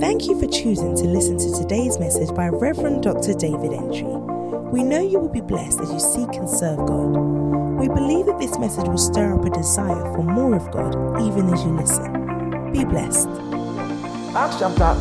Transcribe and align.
Thank 0.00 0.28
you 0.28 0.38
for 0.38 0.46
choosing 0.46 0.94
to 0.94 1.04
listen 1.06 1.38
to 1.38 1.60
today's 1.60 1.98
message 1.98 2.32
by 2.32 2.46
Reverend 2.46 3.02
Dr. 3.02 3.34
David 3.34 3.72
Entry. 3.72 4.04
We 4.70 4.84
know 4.84 5.02
you 5.02 5.18
will 5.18 5.28
be 5.28 5.40
blessed 5.40 5.80
as 5.80 5.90
you 5.90 5.98
seek 5.98 6.36
and 6.36 6.48
serve 6.48 6.78
God. 6.86 7.16
We 7.80 7.88
believe 7.88 8.26
that 8.26 8.38
this 8.38 8.56
message 8.60 8.86
will 8.86 8.96
stir 8.96 9.34
up 9.34 9.44
a 9.44 9.50
desire 9.50 10.04
for 10.14 10.22
more 10.22 10.54
of 10.54 10.70
God 10.70 10.94
even 11.20 11.52
as 11.52 11.64
you 11.64 11.70
listen. 11.70 12.70
Be 12.70 12.84
blessed. 12.84 13.28
Acts 14.36 14.60
chapter 14.60 14.94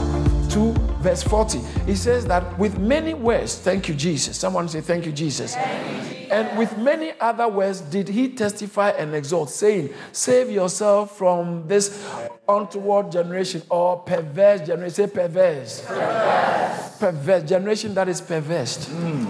2, 0.49 0.73
verse 0.99 1.21
40. 1.21 1.59
It 1.85 1.97
says 1.97 2.25
that 2.25 2.57
with 2.57 2.79
many 2.79 3.13
words, 3.13 3.55
thank 3.59 3.87
you, 3.87 3.93
Jesus. 3.93 4.35
Someone 4.35 4.67
say, 4.67 4.81
Thank 4.81 5.05
you, 5.05 5.11
Jesus. 5.11 5.53
Thank 5.53 5.95
you, 5.95 6.11
Jesus. 6.11 6.31
And 6.31 6.57
with 6.57 6.75
many 6.79 7.13
other 7.19 7.47
words 7.47 7.81
did 7.81 8.07
he 8.07 8.29
testify 8.29 8.89
and 8.89 9.13
exhort, 9.13 9.49
saying, 9.51 9.93
Save 10.11 10.49
yourself 10.49 11.15
from 11.15 11.67
this 11.67 12.03
untoward 12.47 13.11
generation 13.11 13.61
or 13.69 13.97
perverse 13.99 14.65
generation. 14.67 14.93
Say 14.93 15.07
perverse. 15.07 15.85
Perverse, 15.85 16.97
perverse 16.97 17.49
generation 17.49 17.93
that 17.95 18.07
is 18.07 18.21
perverse. 18.21 18.87
Mm. 18.89 19.27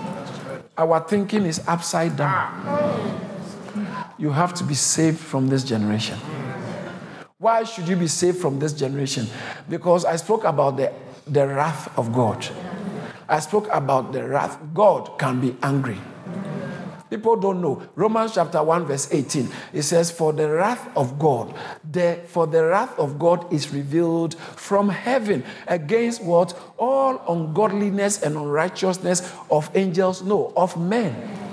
Our 0.78 1.00
thinking 1.08 1.45
is 1.45 1.62
upside 1.68 2.16
down. 2.16 3.23
You 4.18 4.32
have 4.32 4.54
to 4.56 4.64
be 4.64 4.73
saved 4.73 5.20
from 5.20 5.48
this 5.48 5.64
generation. 5.64 6.18
Why 7.40 7.64
should 7.64 7.88
you 7.88 7.95
be 7.95 8.08
saved 8.08 8.40
from 8.40 8.59
this 8.59 8.73
generation? 8.73 9.28
Because 9.70 10.06
I 10.06 10.16
spoke 10.16 10.44
about 10.44 10.78
the, 10.78 10.92
the 11.28 11.48
wrath 11.48 11.95
of 11.98 12.12
God. 12.12 12.48
I 13.30 13.40
spoke 13.40 13.68
about 13.72 14.12
the 14.12 14.28
wrath. 14.28 14.58
God 14.73 15.20
can 15.20 15.40
be 15.40 15.56
angry. 15.62 16.00
People 17.09 17.38
don't 17.38 17.62
know. 17.62 17.81
Romans 17.95 18.34
chapter 18.34 18.62
1, 18.62 18.86
verse 18.86 19.08
18. 19.12 19.50
It 19.72 19.84
says, 19.84 20.12
For 20.12 20.34
the 20.34 20.50
wrath 20.50 20.90
of 20.98 21.18
God, 21.18 21.54
the, 21.91 22.22
for 22.27 22.48
the 22.48 22.66
wrath 22.66 22.98
of 23.00 23.20
God 23.20 23.52
is 23.54 23.72
revealed 23.73 24.36
from 24.36 24.90
heaven 24.90 25.44
against 25.68 26.23
what? 26.23 26.58
All 26.78 27.22
ungodliness 27.28 28.22
and 28.22 28.36
unrighteousness 28.36 29.34
of 29.50 29.70
angels, 29.75 30.22
no, 30.22 30.53
of 30.56 30.78
men. 30.78 31.45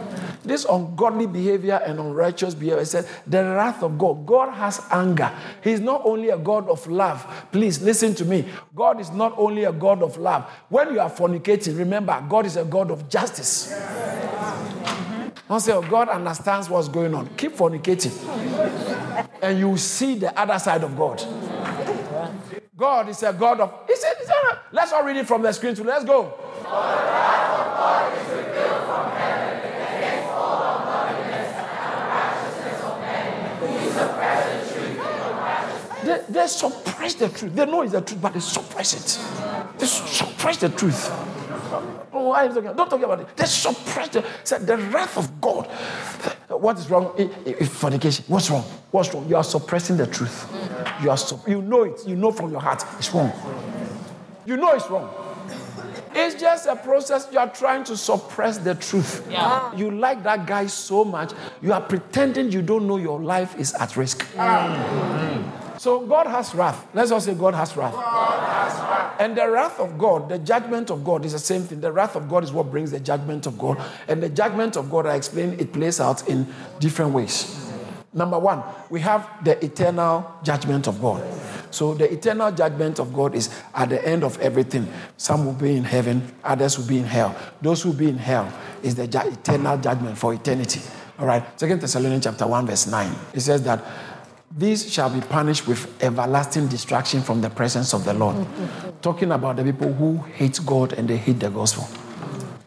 This 0.44 0.66
ungodly 0.66 1.26
behavior 1.26 1.80
and 1.86 1.98
unrighteous 1.98 2.54
behavior 2.54 2.84
says 2.84 3.08
the 3.26 3.42
wrath 3.42 3.82
of 3.82 3.96
God. 3.96 4.26
God 4.26 4.52
has 4.52 4.78
anger. 4.90 5.32
He's 5.62 5.80
not 5.80 6.02
only 6.04 6.28
a 6.28 6.36
God 6.36 6.68
of 6.68 6.86
love. 6.86 7.26
Please 7.50 7.80
listen 7.80 8.14
to 8.16 8.26
me. 8.26 8.44
God 8.74 9.00
is 9.00 9.10
not 9.10 9.32
only 9.38 9.64
a 9.64 9.72
God 9.72 10.02
of 10.02 10.18
love. 10.18 10.44
When 10.68 10.92
you 10.92 11.00
are 11.00 11.10
fornicating, 11.10 11.78
remember, 11.78 12.22
God 12.28 12.44
is 12.44 12.58
a 12.58 12.64
God 12.64 12.90
of 12.90 13.08
justice. 13.08 13.72
Don't 15.48 15.60
say, 15.60 15.72
oh, 15.72 15.82
God 15.82 16.08
understands 16.08 16.70
what's 16.70 16.88
going 16.88 17.14
on. 17.14 17.28
Keep 17.36 17.52
fornicating. 17.52 18.12
and 19.42 19.58
you 19.58 19.76
see 19.76 20.14
the 20.14 20.38
other 20.38 20.58
side 20.58 20.82
of 20.82 20.96
God. 20.96 21.22
God 22.76 23.08
is 23.08 23.22
a 23.22 23.32
God 23.32 23.60
of. 23.60 23.86
He 23.86 23.94
said, 23.94 24.14
let's 24.72 24.92
all 24.92 25.04
read 25.04 25.16
it 25.16 25.26
from 25.26 25.42
the 25.42 25.52
screen 25.52 25.74
too. 25.74 25.84
Let's 25.84 26.04
go. 26.04 26.32
They, 36.04 36.20
they 36.28 36.46
suppress 36.46 37.14
the 37.14 37.28
truth. 37.28 37.54
They 37.54 37.66
know 37.66 37.82
it's 37.82 37.92
the 37.92 38.00
truth, 38.00 38.20
but 38.20 38.34
they 38.34 38.40
suppress 38.40 38.92
it. 38.94 39.78
They 39.78 39.86
suppress 39.86 40.56
the 40.58 40.68
truth. 40.68 41.10
Oh, 42.12 42.28
why 42.28 42.46
is 42.46 42.54
Don't 42.54 42.76
talk 42.76 43.02
about 43.02 43.20
it. 43.20 43.36
They 43.36 43.46
suppress 43.46 44.08
the, 44.10 44.24
said 44.44 44.66
the 44.66 44.76
wrath 44.76 45.16
of 45.16 45.33
God. 45.44 45.66
What 46.48 46.78
is 46.78 46.88
wrong? 46.90 47.12
Fornication. 47.66 48.24
What's 48.28 48.50
wrong? 48.50 48.62
What's 48.90 49.12
wrong? 49.12 49.28
You 49.28 49.36
are 49.36 49.44
suppressing 49.44 49.96
the 49.98 50.06
truth. 50.06 50.50
You 51.02 51.10
are 51.10 51.18
you 51.46 51.60
know 51.60 51.82
it. 51.82 52.06
You 52.06 52.16
know 52.16 52.32
from 52.32 52.50
your 52.50 52.60
heart 52.60 52.82
it's 52.98 53.12
wrong. 53.12 53.30
You 54.46 54.56
know 54.56 54.72
it's 54.72 54.88
wrong. 54.88 55.12
It's 56.16 56.40
just 56.40 56.66
a 56.66 56.76
process. 56.76 57.28
You 57.32 57.40
are 57.40 57.52
trying 57.52 57.84
to 57.84 57.96
suppress 57.96 58.58
the 58.58 58.76
truth. 58.76 59.26
Yeah. 59.28 59.74
You 59.74 59.90
like 59.90 60.22
that 60.22 60.46
guy 60.46 60.68
so 60.68 61.04
much, 61.04 61.32
you 61.60 61.72
are 61.72 61.80
pretending 61.80 62.52
you 62.52 62.62
don't 62.62 62.86
know 62.86 62.96
your 62.96 63.20
life 63.20 63.58
is 63.58 63.74
at 63.74 63.96
risk. 63.96 64.24
Mm-hmm. 64.34 65.63
So 65.84 66.00
God 66.06 66.26
has 66.28 66.54
wrath. 66.54 66.86
Let's 66.94 67.10
all 67.10 67.20
say 67.20 67.34
God 67.34 67.52
has 67.52 67.76
wrath. 67.76 67.92
God 67.92 68.40
has 68.40 68.72
wrath. 68.80 69.20
And 69.20 69.36
the 69.36 69.50
wrath 69.50 69.78
of 69.78 69.98
God, 69.98 70.30
the 70.30 70.38
judgment 70.38 70.88
of 70.88 71.04
God 71.04 71.26
is 71.26 71.32
the 71.32 71.38
same 71.38 71.60
thing. 71.60 71.82
The 71.82 71.92
wrath 71.92 72.16
of 72.16 72.26
God 72.26 72.42
is 72.42 72.52
what 72.52 72.70
brings 72.70 72.90
the 72.90 73.00
judgment 73.00 73.44
of 73.44 73.58
God. 73.58 73.78
And 74.08 74.22
the 74.22 74.30
judgment 74.30 74.78
of 74.78 74.90
God, 74.90 75.04
I 75.04 75.14
explained, 75.14 75.60
it 75.60 75.74
plays 75.74 76.00
out 76.00 76.26
in 76.26 76.46
different 76.80 77.12
ways. 77.12 77.70
Number 78.14 78.38
one, 78.38 78.62
we 78.88 79.00
have 79.00 79.28
the 79.44 79.62
eternal 79.62 80.32
judgment 80.42 80.86
of 80.86 81.02
God. 81.02 81.22
So 81.70 81.92
the 81.92 82.10
eternal 82.10 82.50
judgment 82.50 82.98
of 82.98 83.12
God 83.12 83.34
is 83.34 83.54
at 83.74 83.90
the 83.90 84.02
end 84.08 84.24
of 84.24 84.40
everything. 84.40 84.90
Some 85.18 85.44
will 85.44 85.52
be 85.52 85.76
in 85.76 85.84
heaven, 85.84 86.34
others 86.42 86.78
will 86.78 86.86
be 86.86 86.96
in 86.96 87.04
hell. 87.04 87.36
Those 87.60 87.82
who 87.82 87.90
will 87.90 87.98
be 87.98 88.08
in 88.08 88.16
hell 88.16 88.50
is 88.82 88.94
the 88.94 89.04
eternal 89.04 89.76
judgment 89.76 90.16
for 90.16 90.32
eternity. 90.32 90.80
All 91.18 91.26
right. 91.26 91.44
Second 91.60 91.82
Thessalonians 91.82 92.24
chapter 92.24 92.46
1, 92.46 92.66
verse 92.66 92.86
9. 92.86 93.14
It 93.34 93.40
says 93.40 93.62
that 93.64 93.84
these 94.56 94.92
shall 94.92 95.10
be 95.10 95.20
punished 95.20 95.66
with 95.66 96.02
everlasting 96.02 96.68
destruction 96.68 97.22
from 97.22 97.40
the 97.40 97.50
presence 97.50 97.92
of 97.92 98.04
the 98.04 98.14
Lord. 98.14 98.46
Talking 99.02 99.32
about 99.32 99.56
the 99.56 99.64
people 99.64 99.92
who 99.92 100.18
hate 100.34 100.60
God 100.64 100.92
and 100.92 101.08
they 101.08 101.16
hate 101.16 101.40
the 101.40 101.50
gospel. 101.50 101.88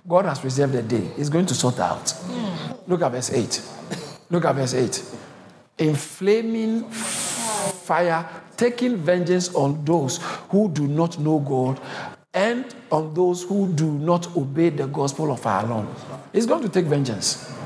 God 0.07 0.25
has 0.25 0.43
reserved 0.43 0.75
a 0.75 0.81
day. 0.81 1.09
He's 1.15 1.29
going 1.29 1.45
to 1.45 1.53
sort 1.53 1.79
out. 1.79 2.09
Hmm. 2.09 2.73
Look 2.91 3.01
at 3.01 3.11
verse 3.11 3.31
8. 3.31 3.61
Look 4.29 4.45
at 4.45 4.55
verse 4.55 4.73
8. 4.73 5.03
In 5.79 5.95
flaming 5.95 6.83
fire, 6.89 8.27
taking 8.57 8.97
vengeance 8.97 9.53
on 9.55 9.83
those 9.85 10.19
who 10.49 10.69
do 10.69 10.87
not 10.87 11.17
know 11.19 11.39
God 11.39 11.79
and 12.33 12.65
on 12.91 13.13
those 13.13 13.43
who 13.43 13.71
do 13.73 13.91
not 13.91 14.35
obey 14.35 14.69
the 14.69 14.87
gospel 14.87 15.31
of 15.31 15.45
our 15.45 15.65
Lord. 15.65 15.87
He's 16.33 16.45
going 16.45 16.63
to 16.63 16.69
take 16.69 16.85
vengeance. 16.85 17.56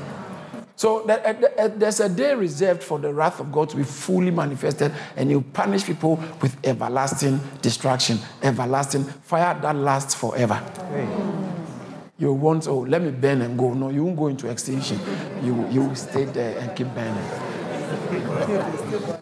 So 0.82 1.04
there's 1.06 2.00
a 2.00 2.08
day 2.08 2.34
reserved 2.34 2.82
for 2.82 2.98
the 2.98 3.14
wrath 3.14 3.38
of 3.38 3.52
God 3.52 3.68
to 3.68 3.76
be 3.76 3.84
fully 3.84 4.32
manifested, 4.32 4.92
and 5.14 5.30
you 5.30 5.40
punish 5.40 5.84
people 5.84 6.16
with 6.40 6.56
everlasting 6.66 7.40
destruction, 7.60 8.18
everlasting 8.42 9.04
fire 9.04 9.56
that 9.62 9.76
lasts 9.76 10.16
forever. 10.16 10.60
You 12.18 12.32
won't, 12.32 12.66
oh, 12.66 12.80
let 12.80 13.00
me 13.00 13.12
burn 13.12 13.42
and 13.42 13.56
go. 13.56 13.72
No, 13.74 13.90
you 13.90 14.02
won't 14.02 14.16
go 14.18 14.26
into 14.26 14.48
extinction. 14.48 14.98
You, 15.40 15.68
you 15.70 15.84
will 15.84 15.94
stay 15.94 16.24
there 16.24 16.58
and 16.58 16.74
keep 16.74 16.88
burning. 16.88 17.28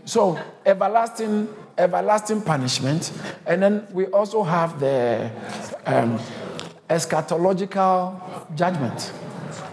So, 0.06 0.38
everlasting, 0.64 1.46
everlasting 1.76 2.40
punishment. 2.40 3.12
And 3.44 3.62
then 3.62 3.86
we 3.92 4.06
also 4.06 4.42
have 4.44 4.80
the 4.80 5.30
um, 5.84 6.18
eschatological 6.88 8.56
judgment. 8.56 9.12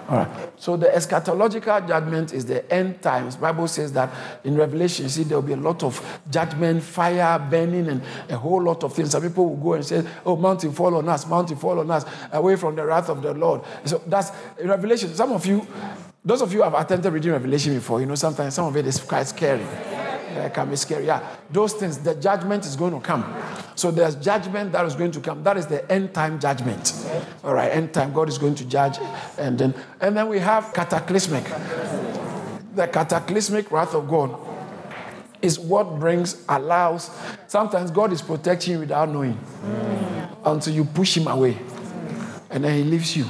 All 0.09 0.17
right. 0.17 0.29
So 0.55 0.77
the 0.77 0.87
eschatological 0.87 1.85
judgment 1.85 2.33
is 2.33 2.45
the 2.45 2.71
end 2.73 3.01
times. 3.01 3.35
Bible 3.35 3.67
says 3.67 3.91
that 3.93 4.09
in 4.45 4.55
Revelation, 4.55 5.05
you 5.05 5.09
see, 5.09 5.23
there 5.23 5.37
will 5.37 5.47
be 5.47 5.53
a 5.53 5.57
lot 5.57 5.83
of 5.83 6.21
judgment, 6.29 6.81
fire, 6.81 7.37
burning, 7.37 7.87
and 7.89 8.01
a 8.29 8.37
whole 8.37 8.61
lot 8.61 8.83
of 8.83 8.93
things. 8.93 9.11
Some 9.11 9.23
people 9.23 9.49
will 9.49 9.57
go 9.57 9.73
and 9.73 9.85
say, 9.85 10.05
"Oh, 10.25 10.37
mountain 10.37 10.71
fall 10.71 10.95
on 10.95 11.09
us, 11.09 11.27
mountain 11.27 11.57
fall 11.57 11.79
on 11.79 11.91
us, 11.91 12.05
away 12.31 12.55
from 12.55 12.75
the 12.75 12.85
wrath 12.85 13.09
of 13.09 13.21
the 13.21 13.33
Lord." 13.33 13.61
So 13.83 14.01
that's 14.07 14.31
Revelation. 14.63 15.13
Some 15.13 15.33
of 15.33 15.45
you, 15.45 15.67
those 16.23 16.41
of 16.41 16.53
you 16.53 16.61
have 16.61 16.73
attempted 16.73 17.11
reading 17.11 17.33
Revelation 17.33 17.73
before, 17.73 17.99
you 17.99 18.05
know, 18.05 18.15
sometimes 18.15 18.53
some 18.53 18.65
of 18.65 18.77
it 18.77 18.87
is 18.87 18.99
quite 18.99 19.27
scary. 19.27 19.65
It 20.37 20.53
can 20.53 20.69
be 20.69 20.75
scary. 20.77 21.05
Yeah, 21.07 21.21
those 21.51 21.73
things. 21.73 21.97
The 21.97 22.15
judgment 22.15 22.65
is 22.65 22.75
going 22.77 22.93
to 22.93 22.99
come. 22.99 23.25
So 23.77 23.91
there's 23.91 24.15
judgment 24.15 24.71
that 24.71 24.87
is 24.87 24.95
going 24.95 25.11
to 25.11 25.19
come. 25.19 25.43
That 25.43 25.55
is 25.55 25.67
the 25.67 25.89
end 25.91 26.11
time 26.11 26.39
judgment. 26.39 26.93
All 27.43 27.53
right, 27.53 27.71
end 27.71 27.93
time. 27.93 28.11
God 28.11 28.27
is 28.27 28.39
going 28.39 28.55
to 28.55 28.65
judge, 28.65 28.97
and 29.37 29.57
then 29.57 29.75
and 30.01 30.17
then 30.17 30.27
we 30.27 30.39
have 30.39 30.73
cataclysmic. 30.73 31.43
The 32.73 32.87
cataclysmic 32.87 33.71
wrath 33.71 33.93
of 33.93 34.09
God 34.09 34.35
is 35.43 35.59
what 35.59 35.99
brings, 35.99 36.43
allows. 36.49 37.11
Sometimes 37.45 37.91
God 37.91 38.11
is 38.11 38.23
protecting 38.23 38.73
you 38.73 38.79
without 38.79 39.09
knowing 39.09 39.39
until 40.43 40.73
you 40.73 40.83
push 40.83 41.15
Him 41.15 41.27
away, 41.27 41.55
and 42.49 42.63
then 42.63 42.73
He 42.73 42.83
leaves 42.83 43.15
you. 43.15 43.25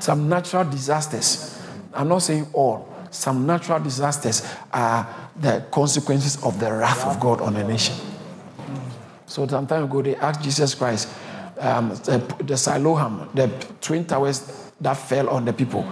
Some 0.00 0.28
natural 0.28 0.64
disasters. 0.64 1.62
I'm 1.94 2.08
not 2.08 2.22
saying 2.22 2.48
all. 2.54 2.92
Some 3.12 3.46
natural 3.46 3.78
disasters 3.78 4.42
are 4.72 5.30
the 5.36 5.64
consequences 5.70 6.42
of 6.42 6.58
the 6.58 6.72
wrath 6.72 7.06
of 7.06 7.20
God 7.20 7.40
on 7.40 7.54
a 7.54 7.62
nation. 7.62 7.94
So 9.30 9.46
some 9.46 9.64
time 9.68 9.84
ago, 9.84 10.02
they 10.02 10.16
asked 10.16 10.42
Jesus 10.42 10.74
Christ, 10.74 11.08
um, 11.60 11.90
the, 11.90 12.18
the 12.42 12.56
Siloam, 12.56 13.30
the 13.32 13.46
twin 13.80 14.04
towers 14.04 14.72
that 14.80 14.94
fell 14.94 15.28
on 15.30 15.44
the 15.44 15.52
people, 15.52 15.84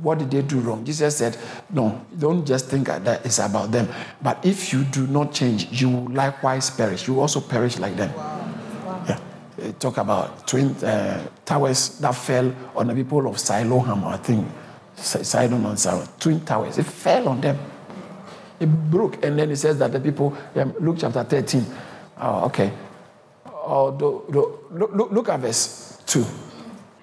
what 0.00 0.20
did 0.20 0.30
they 0.30 0.42
do 0.42 0.60
wrong? 0.60 0.84
Jesus 0.84 1.16
said, 1.16 1.36
No, 1.70 2.06
don't 2.16 2.46
just 2.46 2.68
think 2.68 2.86
that 2.86 3.26
it's 3.26 3.40
about 3.40 3.72
them. 3.72 3.88
But 4.20 4.44
if 4.46 4.72
you 4.72 4.84
do 4.84 5.08
not 5.08 5.32
change, 5.32 5.72
you 5.72 5.90
will 5.90 6.12
likewise 6.12 6.70
perish. 6.70 7.08
You 7.08 7.20
also 7.20 7.40
perish 7.40 7.78
like 7.78 7.96
them. 7.96 8.12
Yeah. 9.08 9.18
They 9.56 9.72
talk 9.72 9.96
about 9.96 10.46
twin 10.46 10.68
uh, 10.84 11.26
towers 11.44 11.98
that 11.98 12.14
fell 12.14 12.54
on 12.76 12.86
the 12.86 12.94
people 12.94 13.26
of 13.26 13.40
Siloam, 13.40 14.04
I 14.04 14.18
think. 14.18 14.46
Sidon 14.94 15.66
and 15.66 15.80
Sarah, 15.80 16.06
twin 16.20 16.40
towers. 16.42 16.78
It 16.78 16.86
fell 16.86 17.28
on 17.28 17.40
them. 17.40 17.58
It 18.60 18.66
broke. 18.66 19.24
And 19.24 19.36
then 19.36 19.50
it 19.50 19.56
says 19.56 19.78
that 19.78 19.90
the 19.90 19.98
people, 19.98 20.36
um, 20.54 20.74
Luke 20.78 20.98
chapter 21.00 21.24
13, 21.24 21.66
Oh, 22.22 22.44
okay. 22.44 22.72
Oh, 23.44 23.90
do, 23.90 24.24
do, 24.30 24.58
look, 24.70 25.10
look, 25.10 25.28
at 25.28 25.40
verse 25.40 26.00
2. 26.06 26.24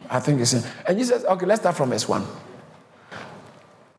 I 0.09 0.19
think 0.21 0.39
it's 0.39 0.53
in. 0.53 0.63
And 0.87 0.97
Jesus, 0.97 1.25
okay, 1.25 1.45
let's 1.45 1.59
start 1.59 1.75
from 1.75 1.89
verse 1.89 2.07
1. 2.07 2.25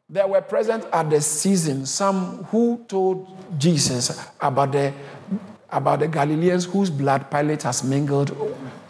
There 0.09 0.27
were 0.27 0.41
present 0.41 0.87
at 0.93 1.11
the 1.11 1.21
season 1.21 1.85
some 1.85 2.45
who 2.45 2.85
told 2.89 3.29
Jesus 3.59 4.27
about 4.41 4.73
the, 4.73 4.95
about 5.69 6.01
the 6.01 6.09
Galileans 6.09 6.65
whose 6.65 6.89
blood 6.89 7.31
Pilate 7.31 7.63
has 7.65 7.85
mingled 7.85 8.35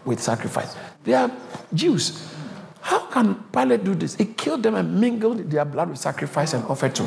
with 0.04 0.20
sacrifice. 0.20 0.76
They 1.02 1.14
are 1.14 1.30
Jews. 1.74 2.32
How 2.80 3.06
can 3.06 3.34
Pilate 3.52 3.82
do 3.82 3.94
this? 3.96 4.14
He 4.14 4.26
killed 4.26 4.62
them 4.62 4.76
and 4.76 5.00
mingled 5.00 5.50
their 5.50 5.64
blood 5.64 5.90
with 5.90 5.98
sacrifice 5.98 6.54
and 6.54 6.64
offered 6.66 6.94
to. 6.94 7.02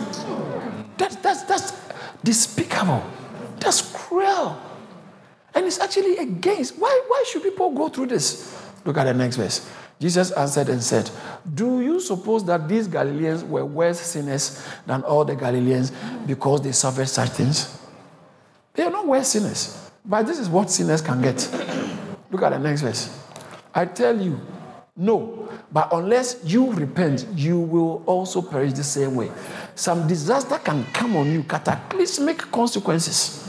That's, 0.97 1.15
that's, 1.15 1.43
that's 1.43 1.73
despicable. 2.23 3.03
That's. 3.59 3.92
It's 5.73 5.81
actually 5.81 6.17
against. 6.17 6.77
Why, 6.77 7.01
why 7.07 7.23
should 7.27 7.41
people 7.41 7.71
go 7.71 7.89
through 7.89 8.05
this? 8.05 8.55
Look 8.85 8.95
at 8.95 9.05
the 9.05 9.13
next 9.15 9.37
verse. 9.37 9.67
Jesus 9.99 10.29
answered 10.29 10.69
and 10.69 10.83
said, 10.83 11.09
Do 11.51 11.81
you 11.81 11.99
suppose 11.99 12.45
that 12.45 12.67
these 12.67 12.87
Galileans 12.87 13.43
were 13.43 13.65
worse 13.65 13.99
sinners 13.99 14.63
than 14.85 15.01
all 15.01 15.25
the 15.25 15.35
Galileans 15.35 15.91
because 16.27 16.61
they 16.61 16.73
suffered 16.73 17.09
such 17.09 17.29
things? 17.29 17.75
They 18.75 18.83
are 18.83 18.91
not 18.91 19.07
worse 19.07 19.29
sinners. 19.29 19.89
But 20.05 20.27
this 20.27 20.37
is 20.37 20.47
what 20.47 20.69
sinners 20.69 21.01
can 21.01 21.23
get. 21.23 21.49
Look 22.29 22.43
at 22.43 22.49
the 22.49 22.59
next 22.59 22.81
verse. 22.81 23.09
I 23.73 23.85
tell 23.85 24.15
you, 24.21 24.39
no. 24.95 25.49
But 25.71 25.89
unless 25.91 26.39
you 26.43 26.71
repent, 26.71 27.25
you 27.33 27.59
will 27.59 28.03
also 28.05 28.43
perish 28.43 28.73
the 28.73 28.83
same 28.83 29.15
way. 29.15 29.31
Some 29.73 30.07
disaster 30.07 30.59
can 30.59 30.85
come 30.93 31.15
on 31.15 31.31
you, 31.31 31.41
cataclysmic 31.41 32.37
consequences 32.51 33.42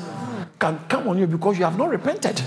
can 0.58 0.78
come 0.88 1.08
on 1.08 1.18
you 1.18 1.26
because 1.26 1.58
you 1.58 1.64
have 1.64 1.76
not 1.76 1.90
repented. 1.90 2.40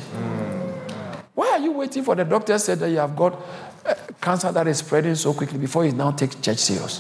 Why 1.34 1.50
are 1.50 1.60
you 1.60 1.72
waiting 1.72 2.04
for 2.04 2.16
the 2.16 2.26
doctor 2.26 2.58
said 2.58 2.80
that 2.80 2.90
you 2.90 2.98
have 2.98 3.16
got 3.16 3.40
uh, 3.86 3.94
cancer 4.20 4.52
that 4.52 4.68
is 4.68 4.80
spreading 4.80 5.16
so 5.16 5.34
quickly 5.34 5.60
before 5.60 5.86
you 5.86 5.92
now 5.92 6.12
take 6.12 6.42
church 6.42 6.58
serious? 6.58 7.00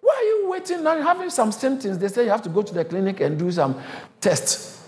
Why 0.00 0.14
are 0.14 0.22
you 0.22 0.50
waiting 0.50 0.82
now? 0.82 1.00
Having 1.00 1.30
some 1.30 1.50
symptoms, 1.50 1.98
they 1.98 2.08
say 2.08 2.24
you 2.24 2.30
have 2.30 2.42
to 2.42 2.50
go 2.50 2.62
to 2.62 2.74
the 2.74 2.84
clinic 2.84 3.20
and 3.20 3.38
do 3.38 3.50
some 3.50 3.80
tests. 4.20 4.86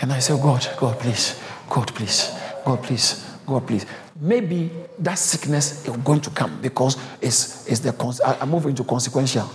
And 0.00 0.12
I 0.12 0.18
say, 0.18 0.36
God, 0.36 0.68
God, 0.76 0.98
please, 0.98 1.40
God, 1.70 1.94
please, 1.94 2.30
God, 2.64 2.82
please, 2.82 3.24
God, 3.46 3.66
please. 3.66 3.86
Maybe 4.20 4.70
that 4.98 5.18
sickness 5.18 5.86
is 5.88 5.96
going 5.98 6.20
to 6.20 6.30
come 6.30 6.60
because 6.60 6.96
it's, 7.20 7.66
it's 7.66 7.80
the 7.80 8.36
I 8.40 8.44
move 8.44 8.66
into 8.66 8.84
consequential. 8.84 9.46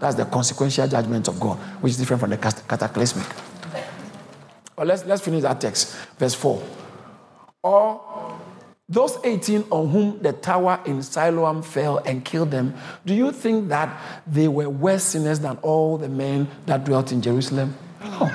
That's 0.00 0.16
the 0.16 0.26
consequential 0.26 0.86
judgment 0.86 1.28
of 1.28 1.40
God, 1.40 1.56
which 1.80 1.92
is 1.92 1.98
different 1.98 2.20
from 2.20 2.30
the 2.30 2.36
cataclysmic. 2.36 3.26
But 4.76 4.86
let's, 4.86 5.04
let's 5.06 5.22
finish 5.22 5.42
that 5.42 5.60
text, 5.60 5.96
verse 6.18 6.34
4. 6.34 6.62
Or 7.62 8.38
those 8.88 9.18
18 9.24 9.64
on 9.70 9.88
whom 9.88 10.22
the 10.22 10.32
tower 10.32 10.80
in 10.86 11.02
Siloam 11.02 11.62
fell 11.62 11.98
and 11.98 12.24
killed 12.24 12.52
them, 12.52 12.74
do 13.04 13.14
you 13.14 13.32
think 13.32 13.68
that 13.70 14.00
they 14.26 14.46
were 14.46 14.68
worse 14.68 15.02
sinners 15.02 15.40
than 15.40 15.56
all 15.62 15.98
the 15.98 16.08
men 16.08 16.46
that 16.66 16.84
dwelt 16.84 17.10
in 17.10 17.20
Jerusalem? 17.20 17.74
No. 18.00 18.30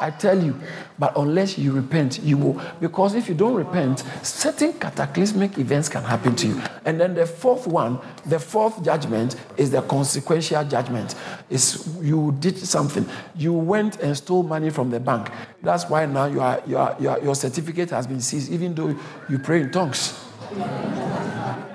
I 0.00 0.10
tell 0.10 0.42
you, 0.42 0.58
but 0.98 1.12
unless 1.16 1.58
you 1.58 1.72
repent, 1.72 2.20
you 2.20 2.38
will. 2.38 2.60
Because 2.80 3.14
if 3.14 3.28
you 3.28 3.34
don't 3.34 3.54
repent, 3.54 4.02
certain 4.22 4.72
cataclysmic 4.72 5.58
events 5.58 5.88
can 5.88 6.02
happen 6.02 6.34
to 6.36 6.48
you. 6.48 6.62
And 6.86 6.98
then 6.98 7.14
the 7.14 7.26
fourth 7.26 7.66
one, 7.66 8.00
the 8.26 8.38
fourth 8.38 8.82
judgment 8.82 9.36
is 9.56 9.70
the 9.70 9.82
consequential 9.82 10.64
judgment. 10.64 11.14
Is 11.50 11.86
you 12.00 12.34
did 12.40 12.56
something. 12.58 13.06
You 13.36 13.52
went 13.52 14.00
and 14.00 14.16
stole 14.16 14.42
money 14.42 14.70
from 14.70 14.90
the 14.90 15.00
bank. 15.00 15.30
That's 15.62 15.88
why 15.88 16.06
now 16.06 16.24
you 16.24 16.40
are, 16.40 16.62
you 16.66 16.78
are, 16.78 16.96
you 16.98 17.08
are, 17.10 17.20
your 17.20 17.34
certificate 17.34 17.90
has 17.90 18.06
been 18.06 18.20
seized, 18.20 18.50
even 18.50 18.74
though 18.74 18.98
you 19.28 19.38
pray 19.38 19.60
in 19.60 19.70
tongues. 19.70 20.18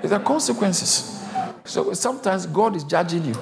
It's 0.02 0.10
the 0.10 0.18
consequences. 0.18 1.24
So 1.64 1.92
sometimes 1.94 2.46
God 2.46 2.76
is 2.76 2.84
judging 2.84 3.24
you. 3.24 3.34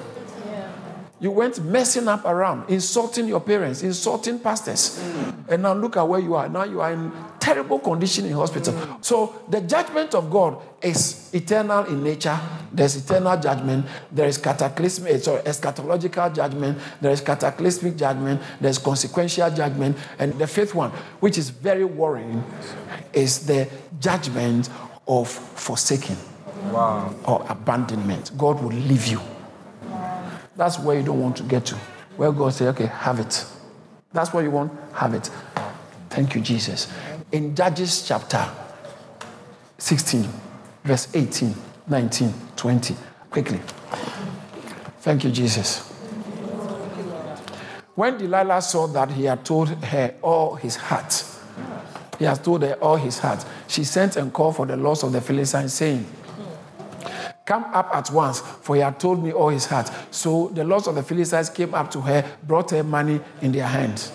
You 1.19 1.31
went 1.31 1.63
messing 1.63 2.09
up 2.09 2.25
around, 2.25 2.69
insulting 2.69 3.27
your 3.27 3.39
parents, 3.39 3.83
insulting 3.83 4.37
pastors. 4.37 4.99
Mm. 4.99 5.49
And 5.49 5.63
now 5.63 5.73
look 5.73 5.95
at 5.95 6.05
where 6.05 6.19
you 6.19 6.35
are. 6.35 6.49
Now 6.49 6.63
you 6.65 6.81
are 6.81 6.91
in 6.91 7.09
terrible 7.39 7.79
condition 7.79 8.25
in 8.25 8.33
hospital. 8.33 8.73
Mm. 8.73 9.03
So 9.03 9.43
the 9.47 9.61
judgment 9.61 10.13
of 10.13 10.29
God 10.29 10.61
is 10.81 11.33
eternal 11.33 11.85
in 11.85 12.03
nature. 12.03 12.37
There's 12.71 12.97
eternal 12.97 13.39
judgment. 13.39 13.85
There 14.11 14.27
is 14.27 14.37
cataclysmic, 14.37 15.13
eh, 15.13 15.17
sorry, 15.19 15.41
eschatological 15.43 16.35
judgment. 16.35 16.79
There 16.99 17.11
is 17.11 17.21
cataclysmic 17.21 17.95
judgment. 17.95 18.41
There's 18.59 18.77
consequential 18.77 19.49
judgment. 19.51 19.97
And 20.19 20.33
the 20.33 20.47
fifth 20.47 20.75
one, 20.75 20.91
which 21.21 21.37
is 21.37 21.49
very 21.49 21.85
worrying, 21.85 22.43
is 23.13 23.45
the 23.45 23.69
judgment 24.01 24.69
of 25.07 25.29
forsaking 25.29 26.17
wow. 26.73 27.15
or 27.25 27.45
abandonment. 27.47 28.37
God 28.37 28.61
will 28.61 28.71
leave 28.71 29.07
you. 29.07 29.21
That's 30.55 30.79
where 30.79 30.97
you 30.97 31.03
don't 31.03 31.19
want 31.19 31.37
to 31.37 31.43
get 31.43 31.65
to. 31.67 31.75
Where 32.17 32.31
God 32.31 32.53
say, 32.53 32.67
okay, 32.67 32.85
have 32.85 33.19
it. 33.19 33.45
That's 34.13 34.31
what 34.33 34.43
you 34.43 34.51
want, 34.51 34.71
have 34.93 35.13
it. 35.13 35.29
Thank 36.09 36.35
you, 36.35 36.41
Jesus. 36.41 36.91
In 37.31 37.53
Judges 37.55 38.07
chapter 38.07 38.47
16, 39.77 40.25
verse 40.83 41.13
18, 41.13 41.53
19, 41.87 42.33
20. 42.55 42.95
Quickly. 43.29 43.59
Thank 45.01 45.25
you, 45.25 45.31
Jesus. 45.31 45.91
When 47.95 48.17
Delilah 48.17 48.61
saw 48.61 48.87
that 48.87 49.11
he 49.11 49.25
had 49.25 49.43
told 49.43 49.69
her 49.69 50.15
all 50.21 50.55
his 50.55 50.77
heart, 50.77 51.25
he 52.17 52.25
has 52.25 52.39
told 52.39 52.61
her 52.61 52.75
all 52.75 52.95
his 52.95 53.19
heart, 53.19 53.43
she 53.67 53.83
sent 53.83 54.15
and 54.15 54.31
called 54.31 54.55
for 54.55 54.65
the 54.65 54.77
lords 54.77 55.03
of 55.03 55.11
the 55.11 55.19
Philistines, 55.19 55.73
saying, 55.73 56.05
Come 57.45 57.65
up 57.65 57.95
at 57.95 58.09
once, 58.11 58.39
for 58.39 58.75
he 58.75 58.81
had 58.81 58.99
told 58.99 59.23
me 59.23 59.31
all 59.31 59.49
his 59.49 59.67
heart. 59.67 59.91
So 60.09 60.49
the 60.49 60.63
lords 60.63 60.87
of 60.87 60.95
the 60.95 61.03
Philistines 61.03 61.49
came 61.49 61.75
up 61.75 61.91
to 61.91 62.01
her, 62.01 62.25
brought 62.43 62.71
her 62.71 62.83
money 62.83 63.21
in 63.41 63.51
their 63.51 63.67
hands. 63.67 64.11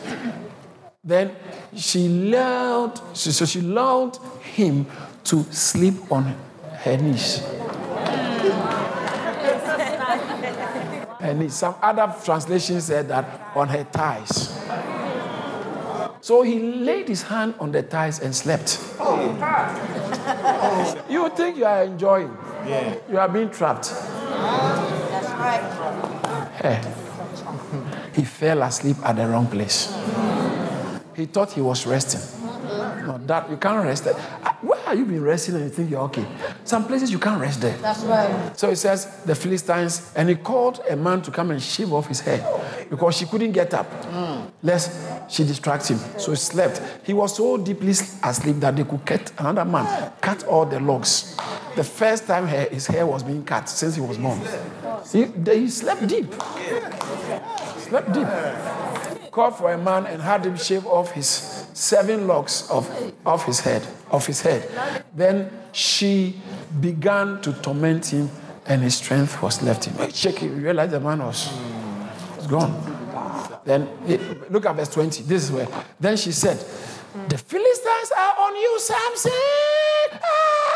Then 1.04 1.36
she 1.76 2.08
lulled, 2.08 3.00
so 3.16 3.46
she 3.46 3.60
lulled 3.60 4.18
him 4.42 4.86
to 5.24 5.44
sleep 5.44 5.94
on 6.10 6.36
her 6.82 6.96
knees. 6.96 7.40
and 11.20 11.52
some 11.52 11.74
other 11.80 12.12
translations 12.24 12.84
said 12.84 13.08
that 13.08 13.24
on 13.54 13.68
her 13.68 13.84
thighs. 13.84 14.58
So 16.20 16.42
he 16.42 16.58
laid 16.58 17.08
his 17.08 17.22
hand 17.22 17.54
on 17.60 17.72
the 17.72 17.82
thighs 17.82 18.20
and 18.20 18.34
slept. 18.34 18.78
you 21.08 21.28
think 21.30 21.56
you 21.56 21.64
are 21.64 21.84
enjoying. 21.84 22.36
Yeah. 22.66 22.94
You 23.10 23.18
are 23.18 23.28
being 23.28 23.50
trapped. 23.50 23.90
That's 23.90 25.28
right. 25.30 25.62
Hey. 26.62 26.80
He 28.14 28.24
fell 28.24 28.62
asleep 28.62 28.96
at 29.04 29.16
the 29.16 29.26
wrong 29.26 29.46
place. 29.46 29.94
He 31.14 31.26
thought 31.26 31.52
he 31.52 31.60
was 31.60 31.86
resting. 31.86 32.20
No, 33.06 33.18
that 33.26 33.50
you 33.50 33.56
can't 33.56 33.84
rest 33.84 34.04
there. 34.04 34.14
Uh, 34.14 34.52
where 34.62 34.80
are 34.86 34.94
you 34.94 35.04
been 35.04 35.22
resting 35.22 35.54
and 35.54 35.64
you 35.64 35.70
think 35.70 35.90
you're 35.90 36.02
okay? 36.02 36.24
Some 36.64 36.86
places 36.86 37.10
you 37.10 37.18
can't 37.18 37.40
rest 37.40 37.60
there. 37.60 37.76
That's 37.78 38.02
right. 38.04 38.58
So 38.58 38.68
he 38.68 38.76
says 38.76 39.22
the 39.24 39.34
Philistines, 39.34 40.12
and 40.14 40.28
he 40.28 40.34
called 40.34 40.80
a 40.88 40.96
man 40.96 41.22
to 41.22 41.30
come 41.30 41.50
and 41.50 41.62
shave 41.62 41.92
off 41.92 42.08
his 42.08 42.20
hair 42.20 42.44
because 42.88 43.16
she 43.16 43.26
couldn't 43.26 43.52
get 43.52 43.74
up. 43.74 43.90
Mm. 44.04 44.50
Lest 44.62 45.30
she 45.30 45.44
distract 45.44 45.88
him. 45.88 45.98
So 46.18 46.32
he 46.32 46.36
slept. 46.36 46.82
He 47.04 47.12
was 47.12 47.36
so 47.36 47.56
deeply 47.56 47.90
asleep 47.90 48.56
that 48.60 48.76
they 48.76 48.84
could 48.84 49.04
cut 49.04 49.32
another 49.38 49.64
man, 49.64 50.12
cut 50.20 50.44
all 50.44 50.66
the 50.66 50.78
logs. 50.80 51.36
The 51.76 51.84
first 51.84 52.26
time 52.26 52.46
his 52.46 52.86
hair 52.86 53.06
was 53.06 53.22
being 53.22 53.44
cut 53.44 53.68
since 53.68 53.94
he 53.94 54.00
was 54.00 54.18
born. 54.18 54.40
He, 55.12 55.26
he 55.52 55.68
slept 55.68 56.06
deep. 56.06 56.32
Slept 57.78 58.12
deep. 58.12 58.28
Called 59.30 59.56
for 59.56 59.72
a 59.72 59.78
man 59.78 60.06
and 60.06 60.20
had 60.20 60.44
him 60.44 60.56
shave 60.56 60.86
off 60.86 61.12
his 61.12 61.26
seven 61.72 62.26
locks 62.26 62.68
of, 62.70 62.90
of 63.24 63.44
his 63.44 63.60
head, 63.60 63.86
of 64.10 64.26
his 64.26 64.40
head. 64.42 64.68
Then 65.14 65.50
she 65.72 66.40
began 66.80 67.40
to 67.42 67.52
torment 67.52 68.06
him, 68.06 68.30
and 68.66 68.82
his 68.82 68.96
strength 68.96 69.40
was 69.40 69.62
left 69.62 69.84
him. 69.84 70.10
Check 70.10 70.38
he 70.38 70.48
realized 70.48 70.92
the 70.92 71.00
man 71.00 71.20
was, 71.20 71.52
was 72.36 72.46
gone. 72.46 72.90
Then 73.64 73.88
look 74.50 74.66
at 74.66 74.74
verse 74.74 74.88
20. 74.88 75.22
This 75.24 75.44
is 75.44 75.52
where. 75.52 75.68
Then 75.98 76.16
she 76.16 76.32
said, 76.32 76.58
The 77.28 77.38
Philistines 77.38 78.12
are 78.16 78.34
on 78.40 78.56
you, 78.56 78.80
Samson. 78.80 79.32
Ah! 80.22 80.69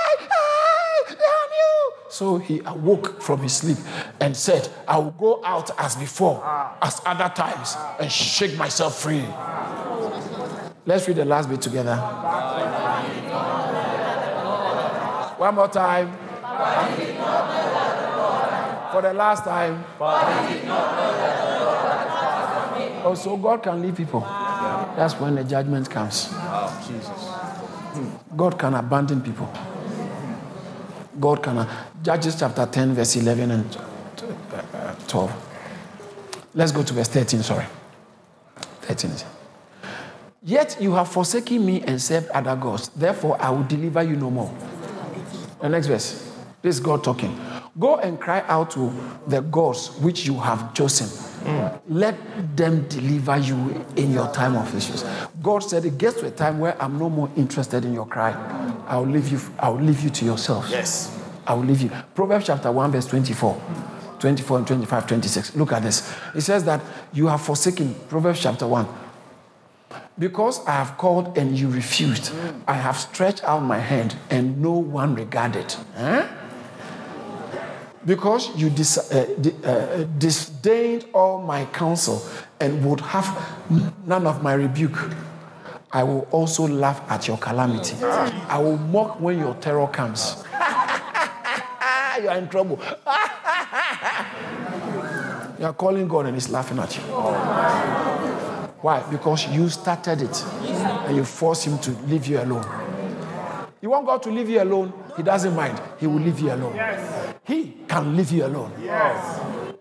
So 2.14 2.38
he 2.38 2.60
awoke 2.64 3.20
from 3.20 3.42
his 3.42 3.54
sleep 3.56 3.76
and 4.20 4.36
said, 4.36 4.68
I 4.86 4.98
will 4.98 5.10
go 5.10 5.40
out 5.44 5.72
as 5.76 5.96
before, 5.96 6.40
as 6.80 7.00
other 7.04 7.28
times, 7.34 7.76
and 7.98 8.08
shake 8.10 8.56
myself 8.56 9.00
free. 9.00 9.24
Let's 10.86 11.08
read 11.08 11.16
the 11.16 11.24
last 11.24 11.48
bit 11.48 11.60
together. 11.60 11.96
One 15.38 15.56
more 15.56 15.66
time. 15.66 16.12
For 18.92 19.02
the 19.02 19.12
last 19.12 19.42
time. 19.42 19.84
Oh, 23.02 23.14
so 23.16 23.36
God 23.36 23.60
can 23.64 23.82
leave 23.82 23.96
people. 23.96 24.20
That's 24.20 25.14
when 25.14 25.34
the 25.34 25.42
judgment 25.42 25.90
comes. 25.90 26.32
God 28.36 28.56
can 28.56 28.74
abandon 28.74 29.20
people. 29.20 29.52
God 31.18 31.42
can. 31.42 31.66
Judges 32.04 32.38
chapter 32.38 32.66
10, 32.66 32.92
verse 32.92 33.16
11 33.16 33.50
and 33.50 33.78
uh, 34.74 34.94
12. 35.08 36.50
Let's 36.52 36.70
go 36.70 36.82
to 36.82 36.92
verse 36.92 37.08
13, 37.08 37.42
sorry. 37.42 37.64
13. 38.82 39.10
Yet 40.42 40.76
you 40.78 40.92
have 40.92 41.08
forsaken 41.08 41.64
me 41.64 41.80
and 41.80 42.00
served 42.00 42.28
other 42.28 42.56
gods. 42.56 42.88
Therefore, 42.88 43.40
I 43.40 43.48
will 43.48 43.62
deliver 43.62 44.02
you 44.02 44.16
no 44.16 44.30
more. 44.30 44.54
The 45.62 45.70
next 45.70 45.86
verse. 45.86 46.30
This 46.60 46.76
is 46.76 46.80
God 46.80 47.02
talking. 47.02 47.40
Go 47.78 47.96
and 47.96 48.20
cry 48.20 48.44
out 48.48 48.72
to 48.72 48.92
the 49.26 49.40
gods 49.40 49.96
which 50.00 50.26
you 50.26 50.38
have 50.38 50.74
chosen. 50.74 51.06
Mm. 51.06 51.80
Let 51.88 52.54
them 52.54 52.86
deliver 52.88 53.38
you 53.38 53.82
in 53.96 54.12
your 54.12 54.30
time 54.34 54.56
of 54.56 54.74
issues. 54.76 55.04
God 55.42 55.60
said 55.60 55.86
it 55.86 55.96
gets 55.96 56.20
to 56.20 56.26
a 56.26 56.30
time 56.30 56.58
where 56.58 56.80
I'm 56.82 56.98
no 56.98 57.08
more 57.08 57.30
interested 57.34 57.86
in 57.86 57.94
your 57.94 58.06
cry. 58.06 58.32
I'll 58.88 59.06
leave 59.06 59.28
you, 59.28 59.40
I'll 59.58 59.80
leave 59.80 60.02
you 60.02 60.10
to 60.10 60.24
yourself. 60.26 60.68
Yes. 60.68 61.23
I 61.46 61.54
will 61.54 61.64
leave 61.64 61.82
you. 61.82 61.90
Proverbs 62.14 62.46
chapter 62.46 62.70
1, 62.72 62.92
verse 62.92 63.06
24. 63.06 63.60
24 64.18 64.58
and 64.58 64.66
25, 64.66 65.06
26. 65.06 65.56
Look 65.56 65.72
at 65.72 65.82
this. 65.82 66.14
It 66.34 66.40
says 66.40 66.64
that 66.64 66.80
you 67.12 67.26
have 67.26 67.42
forsaken, 67.42 67.94
Proverbs 68.08 68.40
chapter 68.40 68.66
1. 68.66 68.86
Because 70.18 70.64
I 70.66 70.72
have 70.72 70.96
called 70.96 71.36
and 71.36 71.58
you 71.58 71.68
refused, 71.68 72.32
I 72.68 72.74
have 72.74 72.96
stretched 72.96 73.42
out 73.44 73.60
my 73.60 73.78
hand 73.78 74.16
and 74.30 74.62
no 74.62 74.72
one 74.72 75.14
regarded. 75.14 75.74
Because 78.06 78.54
you 78.56 78.70
dis- 78.70 79.10
uh, 79.10 79.26
uh, 79.64 80.04
disdained 80.18 81.06
all 81.14 81.40
my 81.42 81.64
counsel 81.66 82.22
and 82.60 82.84
would 82.84 83.00
have 83.00 83.26
none 84.06 84.26
of 84.26 84.42
my 84.42 84.52
rebuke, 84.54 84.98
I 85.90 86.02
will 86.02 86.26
also 86.30 86.66
laugh 86.68 87.00
at 87.10 87.26
your 87.26 87.38
calamity. 87.38 87.96
I 88.04 88.58
will 88.58 88.76
mock 88.78 89.20
when 89.20 89.38
your 89.38 89.54
terror 89.54 89.86
comes. 89.86 90.44
You 92.20 92.28
are 92.28 92.36
in 92.36 92.48
trouble. 92.48 92.78
you 95.58 95.64
are 95.66 95.72
calling 95.74 96.08
God 96.08 96.26
and 96.26 96.34
He's 96.34 96.48
laughing 96.50 96.78
at 96.78 96.94
you. 96.96 97.02
Why? 98.82 99.02
Because 99.10 99.46
you 99.48 99.68
started 99.68 100.22
it 100.22 100.44
and 101.06 101.16
you 101.16 101.24
force 101.24 101.64
Him 101.66 101.78
to 101.78 101.90
leave 102.06 102.26
you 102.26 102.40
alone. 102.40 102.64
You 103.80 103.90
want 103.90 104.06
God 104.06 104.22
to 104.22 104.30
leave 104.30 104.48
you 104.48 104.62
alone? 104.62 104.92
He 105.16 105.22
doesn't 105.22 105.54
mind. 105.54 105.80
He 105.98 106.06
will 106.06 106.20
leave 106.20 106.40
you 106.40 106.52
alone. 106.52 106.74
Yes. 106.74 107.34
He 107.44 107.76
can 107.86 108.16
leave 108.16 108.32
you 108.32 108.46
alone. 108.46 108.72
Yes. 108.82 109.40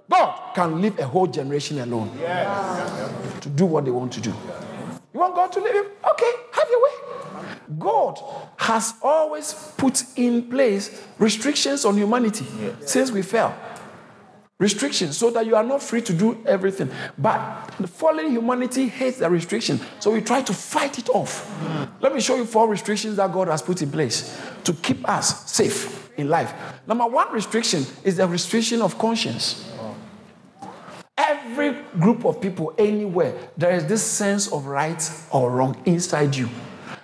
God 0.09 0.53
can 0.53 0.81
leave 0.81 0.99
a 0.99 1.07
whole 1.07 1.27
generation 1.27 1.79
alone 1.79 2.11
yes. 2.19 3.39
to 3.39 3.49
do 3.49 3.65
what 3.65 3.85
they 3.85 3.91
want 3.91 4.11
to 4.13 4.21
do. 4.21 4.33
You 5.13 5.19
want 5.19 5.35
God 5.35 5.51
to 5.53 5.59
leave 5.59 5.73
him? 5.73 5.85
Okay, 6.11 6.31
have 6.51 6.67
your 6.69 6.83
way. 6.83 7.02
God 7.77 8.19
has 8.57 8.93
always 9.01 9.53
put 9.77 10.03
in 10.15 10.49
place 10.49 11.01
restrictions 11.17 11.85
on 11.85 11.97
humanity 11.97 12.45
yes. 12.59 12.91
since 12.91 13.11
we 13.11 13.21
fell. 13.21 13.55
Restrictions 14.59 15.17
so 15.17 15.29
that 15.31 15.45
you 15.45 15.55
are 15.55 15.63
not 15.63 15.81
free 15.81 16.01
to 16.01 16.13
do 16.13 16.41
everything. 16.45 16.89
But 17.17 17.73
the 17.79 17.87
fallen 17.87 18.31
humanity 18.31 18.87
hates 18.87 19.17
the 19.17 19.29
restriction, 19.29 19.79
so 19.99 20.11
we 20.11 20.21
try 20.21 20.41
to 20.41 20.53
fight 20.53 20.99
it 20.99 21.09
off. 21.09 21.49
Mm. 21.61 21.89
Let 22.01 22.13
me 22.13 22.21
show 22.21 22.35
you 22.35 22.45
four 22.45 22.67
restrictions 22.69 23.17
that 23.17 23.31
God 23.33 23.47
has 23.47 23.61
put 23.61 23.81
in 23.81 23.91
place 23.91 24.39
to 24.63 24.73
keep 24.73 25.07
us 25.09 25.51
safe 25.51 26.11
in 26.17 26.29
life. 26.29 26.53
Number 26.87 27.07
one 27.07 27.31
restriction 27.33 27.85
is 28.03 28.17
the 28.17 28.27
restriction 28.27 28.81
of 28.81 28.97
conscience. 28.97 29.69
Every 31.17 31.75
group 31.99 32.25
of 32.25 32.41
people, 32.41 32.73
anywhere, 32.77 33.35
there 33.57 33.75
is 33.75 33.85
this 33.85 34.03
sense 34.03 34.51
of 34.51 34.65
right 34.65 35.01
or 35.31 35.51
wrong 35.51 35.81
inside 35.85 36.35
you. 36.35 36.49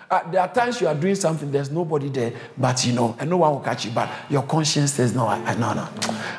Uh, 0.09 0.31
there 0.31 0.41
are 0.41 0.51
times 0.51 0.81
you 0.81 0.87
are 0.87 0.95
doing 0.95 1.13
something, 1.13 1.51
there's 1.51 1.69
nobody 1.69 2.09
there, 2.09 2.33
but 2.57 2.83
you 2.85 2.93
know, 2.93 3.15
and 3.19 3.29
no 3.29 3.37
one 3.37 3.51
will 3.51 3.59
catch 3.59 3.85
you. 3.85 3.91
But 3.91 4.09
your 4.29 4.41
conscience 4.41 4.93
says, 4.93 5.13
No, 5.13 5.27
I, 5.27 5.37
I, 5.37 5.53
no, 5.55 5.73
no, 5.73 5.87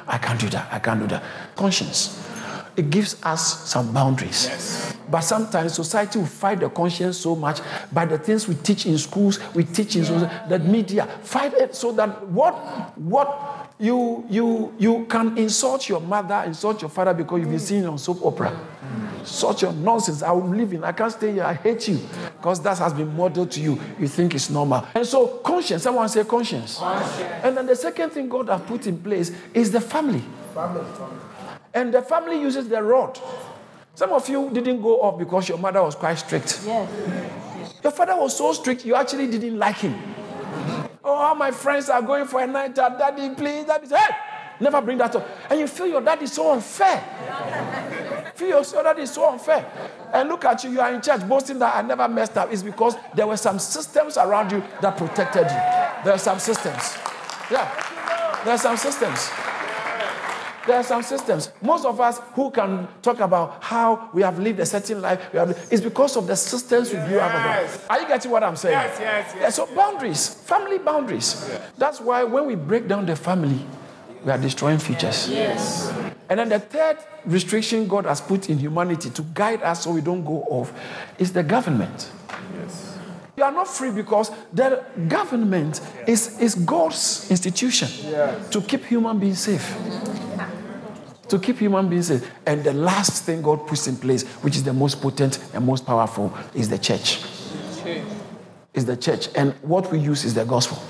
I 0.09 0.19
can't 0.19 0.41
do 0.41 0.49
that. 0.49 0.73
I 0.73 0.81
can't 0.81 0.99
do 0.99 1.07
that. 1.07 1.23
Conscience. 1.55 2.27
It 2.77 2.91
gives 2.91 3.23
us 3.23 3.69
some 3.69 3.93
boundaries. 3.93 4.47
Yes. 4.49 4.97
But 5.09 5.21
sometimes 5.21 5.75
society 5.75 6.19
will 6.19 6.27
fight 6.27 6.61
the 6.61 6.71
conscience 6.71 7.19
so 7.19 7.37
much 7.37 7.61
by 7.93 8.07
the 8.07 8.17
things 8.17 8.49
we 8.49 8.55
teach 8.55 8.87
in 8.87 8.97
schools, 8.97 9.39
we 9.55 9.65
teach 9.65 9.97
in 9.97 10.05
yeah. 10.05 10.47
that 10.49 10.65
media, 10.65 11.07
fight 11.23 11.53
it 11.55 11.75
so 11.75 11.93
that 11.93 12.27
what 12.29 12.55
what 12.99 13.70
you 13.81 14.25
you 14.29 14.75
you 14.79 15.07
can 15.07 15.37
insult 15.39 15.89
your 15.89 16.01
mother, 16.01 16.43
insult 16.47 16.83
your 16.83 16.91
father 16.91 17.15
because 17.15 17.41
you've 17.41 17.51
been 17.51 17.59
seeing 17.59 17.87
on 17.87 17.99
soap 17.99 18.25
opera. 18.25 18.59
Such 19.25 19.63
a 19.65 19.73
nonsense. 19.73 20.23
I 20.23 20.33
will 20.33 20.49
live 20.49 20.73
in. 20.73 20.83
I 20.83 20.93
can't 20.93 21.13
stay 21.13 21.33
here. 21.33 21.45
I 21.45 21.55
hate 21.55 21.89
you. 21.89 22.01
Because 22.37 22.61
that 22.63 22.79
has 22.79 22.93
been 22.95 23.15
modeled 23.15 23.51
to 23.53 23.61
you. 23.61 23.79
You 23.99 24.09
think 24.09 24.35
it's 24.35 24.49
normal. 24.49 24.87
And 24.95 25.07
so, 25.07 25.27
conscience. 25.39 25.83
Someone 25.83 26.09
say 26.09 26.25
conscience. 26.25 26.79
conscience. 26.79 27.21
And 27.45 27.57
then 27.57 27.67
the 27.67 27.77
second 27.77 28.11
thing 28.11 28.29
God 28.29 28.49
has 28.49 28.63
put 28.63 28.87
in 28.87 28.99
place 28.99 29.31
is 29.53 29.71
the 29.71 29.81
family. 29.81 30.23
Family. 30.55 30.85
And 31.75 31.93
the 31.93 32.03
family 32.03 32.41
uses 32.41 32.69
the 32.69 32.83
rod. 32.83 33.21
Some 33.95 34.13
of 34.13 34.27
you 34.29 34.51
didn't 34.51 34.81
go 34.81 35.01
off 35.03 35.19
because 35.19 35.49
your 35.49 35.59
mother 35.59 35.83
was 35.83 35.95
quite 35.95 36.15
strict. 36.15 36.63
Yes. 36.65 36.89
Your 37.83 37.93
father 37.93 38.17
was 38.17 38.37
so 38.37 38.53
strict, 38.53 38.85
you 38.85 38.95
actually 38.95 39.27
didn't 39.27 39.59
like 39.59 39.77
him. 39.77 39.95
Oh, 41.13 41.35
my 41.35 41.51
friends 41.51 41.89
are 41.89 42.03
going 42.03 42.27
for 42.27 42.41
a 42.41 42.47
night 42.47 42.79
out. 42.79 42.99
Daddy, 42.99 43.35
please. 43.35 43.65
Daddy, 43.65 43.89
hey! 43.89 44.15
Never 44.61 44.83
bring 44.83 44.99
that 44.99 45.17
up. 45.17 45.27
And 45.49 45.59
you 45.59 45.67
feel 45.67 45.87
your 45.87 46.03
dad 46.03 46.23
is 46.23 46.33
so 46.33 46.53
unfair. 46.53 47.03
feel 48.35 48.63
your 48.63 48.99
is 48.99 49.11
so 49.11 49.33
unfair. 49.33 49.71
And 50.13 50.29
look 50.29 50.45
at 50.45 50.63
you, 50.65 50.71
you 50.71 50.81
are 50.81 50.93
in 50.93 51.01
church 51.01 51.27
boasting 51.27 51.59
that 51.61 51.77
I 51.77 51.83
never 51.83 52.07
messed 52.09 52.37
up. 52.37 52.53
It's 52.53 52.63
because 52.63 52.95
there 53.15 53.27
were 53.27 53.39
some 53.39 53.59
systems 53.59 54.19
around 54.19 54.53
you 54.53 54.63
that 54.83 54.97
protected 54.97 55.45
you. 55.45 56.05
There 56.05 56.13
are 56.13 56.19
some 56.19 56.39
systems. 56.39 56.97
Yeah. 57.51 58.41
There 58.45 58.55
are 58.55 58.59
some 58.59 58.77
systems. 58.77 59.31
There 60.67 60.77
are 60.77 60.83
some 60.83 61.03
systems. 61.03 61.51
Most 61.63 61.87
of 61.87 62.01
us 62.01 62.21
who 62.35 62.51
can 62.51 62.87
talk 63.01 63.21
about 63.21 63.63
how 63.63 64.11
we 64.13 64.23
have 64.23 64.39
lived 64.39 64.61
a 64.61 64.67
certain 64.67 65.01
life, 65.01 65.33
have, 65.33 65.51
it's 65.71 65.81
because 65.81 66.17
of 66.17 66.27
the 66.27 66.37
systems 66.37 66.93
we 66.93 66.99
grew 67.07 67.19
up 67.19 67.63
with. 67.63 67.87
Are 67.89 68.01
you 68.01 68.07
getting 68.07 68.31
what 68.31 68.45
I'm 68.45 68.57
saying? 68.57 68.75
Yes, 68.75 68.99
yes, 69.01 69.33
yes. 69.35 69.37
Yeah, 69.41 69.51
so 69.51 69.75
boundaries, 69.75 70.29
family 70.29 70.79
boundaries. 70.79 71.47
Yes. 71.49 71.71
That's 71.79 72.01
why 72.01 72.25
when 72.25 72.47
we 72.47 72.57
break 72.57 72.89
down 72.89 73.07
the 73.07 73.17
family, 73.17 73.61
we 74.25 74.31
are 74.31 74.39
destroying 74.39 74.79
futures. 74.79 75.31
Yes. 75.31 75.93
And 76.29 76.39
then 76.39 76.49
the 76.51 76.61
third 76.61 76.99
restriction 77.25 77.89
God 77.89 78.05
has 78.05 78.21
put 78.21 78.51
in 78.51 78.59
humanity 78.59 79.11
to 79.11 79.23
guide 79.23 79.63
us 79.63 79.85
so 79.85 79.93
we 79.93 80.03
don't 80.03 80.25
go 80.25 80.43
off 80.43 80.73
is 81.19 81.33
the 81.33 81.43
government. 81.43 82.11
Yes. 82.61 82.99
You 83.37 83.45
are 83.45 83.53
not 83.53 83.67
free 83.67 83.91
because 83.91 84.31
the 84.53 84.85
government 85.09 85.81
is, 86.07 86.39
is 86.39 86.55
God's 86.55 87.31
institution 87.31 87.89
yes. 88.11 88.51
to 88.51 88.61
keep 88.61 88.85
human 88.85 89.19
beings 89.19 89.41
safe. 89.41 89.75
To 91.31 91.39
keep 91.39 91.59
human 91.59 91.89
beings 91.89 92.09
safe. 92.09 92.31
And 92.45 92.63
the 92.63 92.73
last 92.73 93.25
thing 93.25 93.41
God 93.41 93.67
puts 93.67 93.87
in 93.87 93.97
place, 93.97 94.25
which 94.43 94.57
is 94.57 94.65
the 94.65 94.73
most 94.73 95.01
potent 95.01 95.39
and 95.55 95.65
most 95.65 95.87
powerful, 95.87 96.33
is 96.55 96.69
the 96.69 96.79
church. 96.79 97.23
Is 98.75 98.85
the 98.85 98.97
church. 98.97 99.29
And 99.35 99.55
what 99.63 99.91
we 99.91 99.99
use 99.99 100.25
is 100.25 100.35
the 100.35 100.45
gospel. 100.45 100.83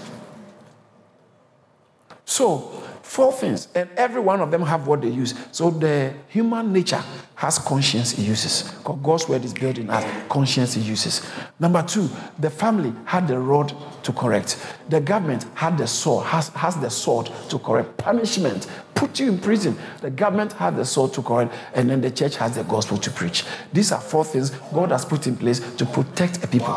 So, 2.25 2.81
Four 3.11 3.33
things, 3.33 3.67
and 3.75 3.91
every 3.97 4.21
one 4.21 4.41
of 4.41 4.53
them 4.53 4.63
have 4.63 4.87
what 4.87 5.03
they 5.03 5.09
use. 5.09 5.35
So 5.51 5.69
the 5.69 6.15
human 6.29 6.73
nature 6.73 7.03
has 7.35 7.59
conscience 7.59 8.17
it 8.17 8.23
uses. 8.23 8.71
God's 8.85 9.29
word 9.29 9.45
is 9.45 9.53
built 9.53 9.79
in 9.79 9.91
us, 9.91 10.05
conscience 10.29 10.77
it 10.77 10.83
uses. 10.83 11.29
Number 11.59 11.83
two, 11.83 12.09
the 12.39 12.51
family 12.51 12.93
had 13.07 13.27
the 13.27 13.37
rod 13.37 13.75
to 14.05 14.13
correct. 14.13 14.65
The 14.91 15.01
government 15.01 15.45
had 15.55 15.77
the 15.77 15.89
sword, 15.89 16.27
has, 16.27 16.51
has 16.51 16.77
the 16.77 16.89
sword 16.89 17.29
to 17.49 17.59
correct. 17.59 17.97
Punishment, 17.97 18.69
put 19.01 19.19
you 19.19 19.29
in 19.29 19.39
prison. 19.39 19.79
The 20.03 20.11
government 20.11 20.53
had 20.53 20.77
the 20.77 20.85
sword 20.85 21.15
to 21.15 21.23
correct, 21.23 21.55
and 21.75 21.89
then 21.89 22.01
the 22.03 22.11
church 22.11 22.37
has 22.37 22.55
the 22.55 22.65
gospel 22.65 22.99
to 22.99 23.11
preach. 23.11 23.45
These 23.73 23.93
are 23.93 24.01
four 24.01 24.25
things 24.25 24.51
God 24.75 24.91
has 24.91 25.05
put 25.05 25.27
in 25.27 25.37
place 25.37 25.61
to 25.77 25.87
protect 25.87 26.45
a 26.45 26.47
people. 26.47 26.77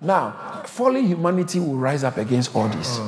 Now, 0.00 0.62
fallen 0.66 1.06
humanity 1.06 1.60
will 1.60 1.76
rise 1.76 2.02
up 2.02 2.16
against 2.16 2.56
all 2.56 2.68
this 2.68 2.98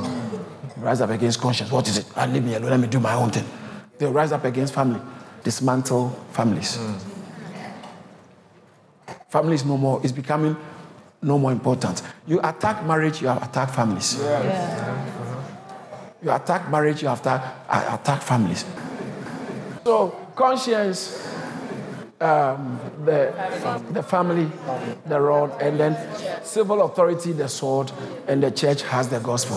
rise 0.85 1.01
up 1.01 1.11
against 1.11 1.41
conscience. 1.41 1.71
What 1.73 1.89
is 1.89 1.99
it? 1.99 2.07
I 2.15 2.25
ah, 2.25 2.27
leave 2.27 2.45
me 2.45 2.55
alone. 2.55 2.71
Let 2.71 2.81
me 2.81 2.89
do 2.89 3.01
my 3.01 3.15
own 3.15 3.31
thing. 3.31 3.47
They'll 3.99 4.13
rise 4.13 4.33
up 4.33 4.45
against 4.45 4.75
family, 4.75 5.01
dismantle 5.43 6.11
families. 6.33 6.77
Mm. 6.77 7.01
Family 9.29 9.55
is 9.55 9.65
no 9.65 9.79
more, 9.79 10.05
is 10.05 10.13
becoming 10.13 10.57
no 11.23 11.39
more 11.39 11.53
important. 11.53 12.03
You 12.27 12.41
attack 12.45 12.85
marriage, 12.85 13.23
you 13.23 13.31
attack 13.31 13.71
families. 13.71 14.19
Yeah. 14.21 14.45
Yeah. 14.45 15.24
You 16.25 16.33
attack 16.33 16.71
marriage, 16.71 17.03
you 17.03 17.11
attack, 17.11 17.43
attack 17.69 18.23
families. 18.23 18.65
So, 19.85 20.09
conscience 20.35 21.29
um, 22.21 22.81
the, 23.05 23.35
the 23.91 24.03
family, 24.03 24.51
the 25.07 25.21
rod, 25.21 25.61
and 25.61 25.79
then 25.79 26.43
civil 26.43 26.83
authority, 26.83 27.33
the 27.33 27.49
sword, 27.49 27.93
and 28.27 28.43
the 28.43 28.51
church 28.51 28.83
has 28.83 29.09
the 29.09 29.21
gospel. 29.21 29.57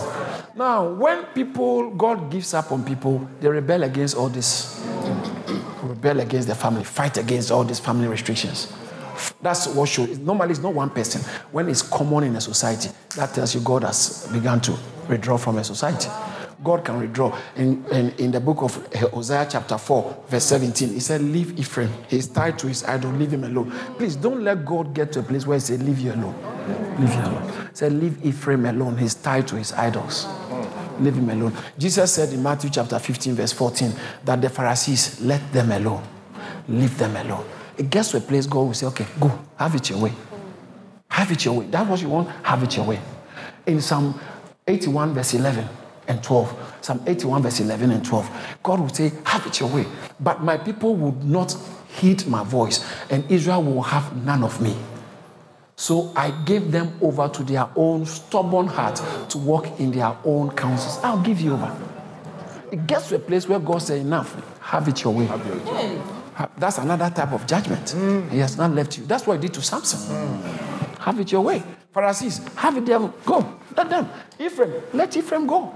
Now, 0.54 0.92
when 0.92 1.24
people, 1.26 1.90
God 1.94 2.30
gives 2.30 2.52
up 2.52 2.70
on 2.70 2.84
people, 2.84 3.26
they 3.40 3.48
rebel 3.48 3.84
against 3.84 4.16
all 4.16 4.28
this. 4.28 4.84
Rebel 5.82 6.20
against 6.20 6.48
the 6.48 6.54
family, 6.54 6.84
fight 6.84 7.16
against 7.16 7.50
all 7.50 7.64
these 7.64 7.80
family 7.80 8.08
restrictions. 8.08 8.70
That's 9.40 9.66
what 9.68 9.88
shows. 9.88 10.18
Normally, 10.18 10.50
it's 10.50 10.60
not 10.60 10.74
one 10.74 10.90
person. 10.90 11.22
When 11.50 11.68
it's 11.68 11.82
common 11.82 12.24
in 12.24 12.36
a 12.36 12.40
society, 12.40 12.90
that 13.16 13.32
tells 13.32 13.54
you 13.54 13.60
God 13.62 13.84
has 13.84 14.28
begun 14.30 14.60
to 14.62 14.76
withdraw 15.08 15.38
from 15.38 15.58
a 15.58 15.64
society. 15.64 16.08
God 16.62 16.84
can 16.84 17.00
withdraw. 17.00 17.36
In, 17.56 17.84
in, 17.86 18.10
in 18.18 18.30
the 18.32 18.40
book 18.40 18.62
of 18.62 18.74
Hosea, 18.94 19.46
chapter 19.50 19.78
4, 19.78 20.24
verse 20.28 20.44
17, 20.44 20.88
he 20.90 21.00
said, 21.00 21.20
Leave 21.20 21.58
Ephraim. 21.58 21.90
He's 22.08 22.26
tied 22.26 22.58
to 22.58 22.66
his 22.66 22.84
idol, 22.84 23.12
leave 23.12 23.32
him 23.32 23.44
alone. 23.44 23.70
Please 23.96 24.16
don't 24.16 24.42
let 24.42 24.64
God 24.64 24.92
get 24.94 25.12
to 25.12 25.20
a 25.20 25.22
place 25.22 25.46
where 25.46 25.56
he 25.56 25.60
says, 25.60 25.82
Leave 25.82 26.00
you 26.00 26.12
alone. 26.12 26.34
Leave 26.98 27.14
you 27.14 27.20
alone. 27.20 27.68
He 27.70 27.76
said, 27.76 27.92
Leave 27.92 28.24
Ephraim 28.24 28.66
alone. 28.66 28.96
He's 28.98 29.14
tied 29.14 29.46
to 29.48 29.56
his 29.56 29.72
idols. 29.72 30.26
Leave 30.98 31.14
him 31.14 31.30
alone. 31.30 31.52
Jesus 31.78 32.12
said 32.12 32.32
in 32.32 32.42
Matthew 32.42 32.70
chapter 32.70 32.98
15, 32.98 33.34
verse 33.34 33.52
14, 33.52 33.92
that 34.24 34.40
the 34.40 34.48
Pharisees, 34.48 35.20
let 35.20 35.52
them 35.52 35.70
alone. 35.70 36.02
Leave 36.66 36.98
them 36.98 37.16
alone. 37.16 37.46
It 37.76 37.88
gets 37.88 38.10
to 38.10 38.16
a 38.16 38.20
place 38.20 38.46
God 38.46 38.62
will 38.62 38.74
say, 38.74 38.86
Okay, 38.86 39.06
go, 39.20 39.30
have 39.56 39.74
it 39.76 39.90
your 39.90 40.00
way. 40.00 40.12
Have 41.08 41.30
it 41.30 41.44
your 41.44 41.54
way. 41.54 41.66
That's 41.66 41.88
what 41.88 42.02
you 42.02 42.08
want, 42.08 42.28
have 42.42 42.62
it 42.62 42.76
your 42.76 42.86
way. 42.86 43.00
In 43.66 43.80
Psalm 43.80 44.18
81, 44.66 45.14
verse 45.14 45.34
11, 45.34 45.68
and 46.08 46.22
12. 46.22 46.78
Psalm 46.80 47.02
81, 47.06 47.42
verse 47.42 47.60
11 47.60 47.90
and 47.90 48.04
12. 48.04 48.56
God 48.62 48.80
will 48.80 48.88
say, 48.88 49.12
Have 49.24 49.46
it 49.46 49.60
your 49.60 49.68
way. 49.68 49.86
But 50.18 50.42
my 50.42 50.56
people 50.56 50.96
would 50.96 51.22
not 51.24 51.56
heed 51.88 52.26
my 52.26 52.42
voice, 52.42 52.84
and 53.10 53.30
Israel 53.30 53.62
will 53.62 53.82
have 53.82 54.16
none 54.24 54.42
of 54.42 54.60
me. 54.60 54.76
So 55.76 56.12
I 56.16 56.30
gave 56.44 56.72
them 56.72 56.98
over 57.00 57.28
to 57.28 57.44
their 57.44 57.68
own 57.76 58.04
stubborn 58.04 58.66
heart 58.66 59.00
to 59.30 59.38
walk 59.38 59.78
in 59.78 59.92
their 59.92 60.16
own 60.24 60.50
counsels. 60.50 60.98
I'll 61.04 61.22
give 61.22 61.40
you 61.40 61.52
over. 61.52 61.76
It 62.72 62.86
gets 62.86 63.08
to 63.10 63.16
a 63.16 63.18
place 63.18 63.48
where 63.48 63.60
God 63.60 63.78
says, 63.78 64.00
Enough, 64.00 64.58
have 64.60 64.88
it 64.88 65.02
your 65.04 65.14
way. 65.14 65.28
That's 66.56 66.78
another 66.78 67.10
type 67.10 67.32
of 67.32 67.46
judgment. 67.46 67.84
Mm. 67.86 68.30
He 68.30 68.38
has 68.38 68.56
not 68.56 68.72
left 68.72 68.98
you. 68.98 69.06
That's 69.06 69.26
what 69.26 69.40
he 69.40 69.42
did 69.42 69.54
to 69.54 69.62
Samson. 69.62 69.98
Mm. 70.00 70.98
Have 70.98 71.20
it 71.20 71.32
your 71.32 71.42
way. 71.42 71.62
Pharisees, 71.92 72.38
have 72.54 72.76
it 72.76 72.86
there. 72.86 72.98
Go. 73.24 73.58
Let 73.76 73.90
them. 73.90 74.08
Ephraim, 74.38 74.82
let 74.92 75.16
Ephraim 75.16 75.46
go. 75.46 75.72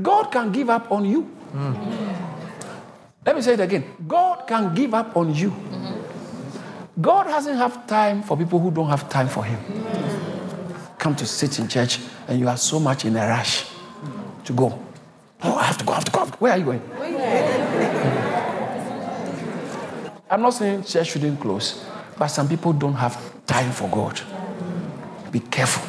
God 0.00 0.30
can 0.32 0.52
give 0.52 0.70
up 0.70 0.90
on 0.90 1.04
you. 1.04 1.30
Mm. 1.52 2.32
Let 3.26 3.36
me 3.36 3.42
say 3.42 3.54
it 3.54 3.60
again. 3.60 3.84
God 4.06 4.46
can 4.46 4.74
give 4.74 4.94
up 4.94 5.16
on 5.16 5.34
you. 5.34 5.52
God 7.00 7.26
hasn't 7.26 7.56
have 7.56 7.86
time 7.86 8.22
for 8.22 8.36
people 8.36 8.58
who 8.58 8.70
don't 8.70 8.88
have 8.88 9.08
time 9.08 9.28
for 9.28 9.44
Him. 9.44 9.58
Come 10.98 11.14
to 11.16 11.26
sit 11.26 11.58
in 11.58 11.68
church 11.68 11.98
and 12.28 12.38
you 12.38 12.48
are 12.48 12.56
so 12.56 12.78
much 12.78 13.04
in 13.04 13.16
a 13.16 13.26
rush 13.26 13.66
to 14.44 14.52
go. 14.52 14.78
Oh, 15.42 15.56
I 15.56 15.64
have 15.64 15.78
to 15.78 15.84
go, 15.84 15.92
I 15.92 15.96
have 15.96 16.04
to 16.04 16.12
go. 16.12 16.26
Where 16.38 16.52
are 16.52 16.58
you 16.58 16.64
going? 16.64 16.82
I'm 20.30 20.40
not 20.40 20.54
saying 20.54 20.84
church 20.84 21.10
shouldn't 21.10 21.40
close, 21.40 21.84
but 22.18 22.28
some 22.28 22.48
people 22.48 22.72
don't 22.72 22.94
have 22.94 23.44
time 23.46 23.70
for 23.72 23.88
God. 23.88 24.20
Be 25.30 25.40
careful. 25.40 25.86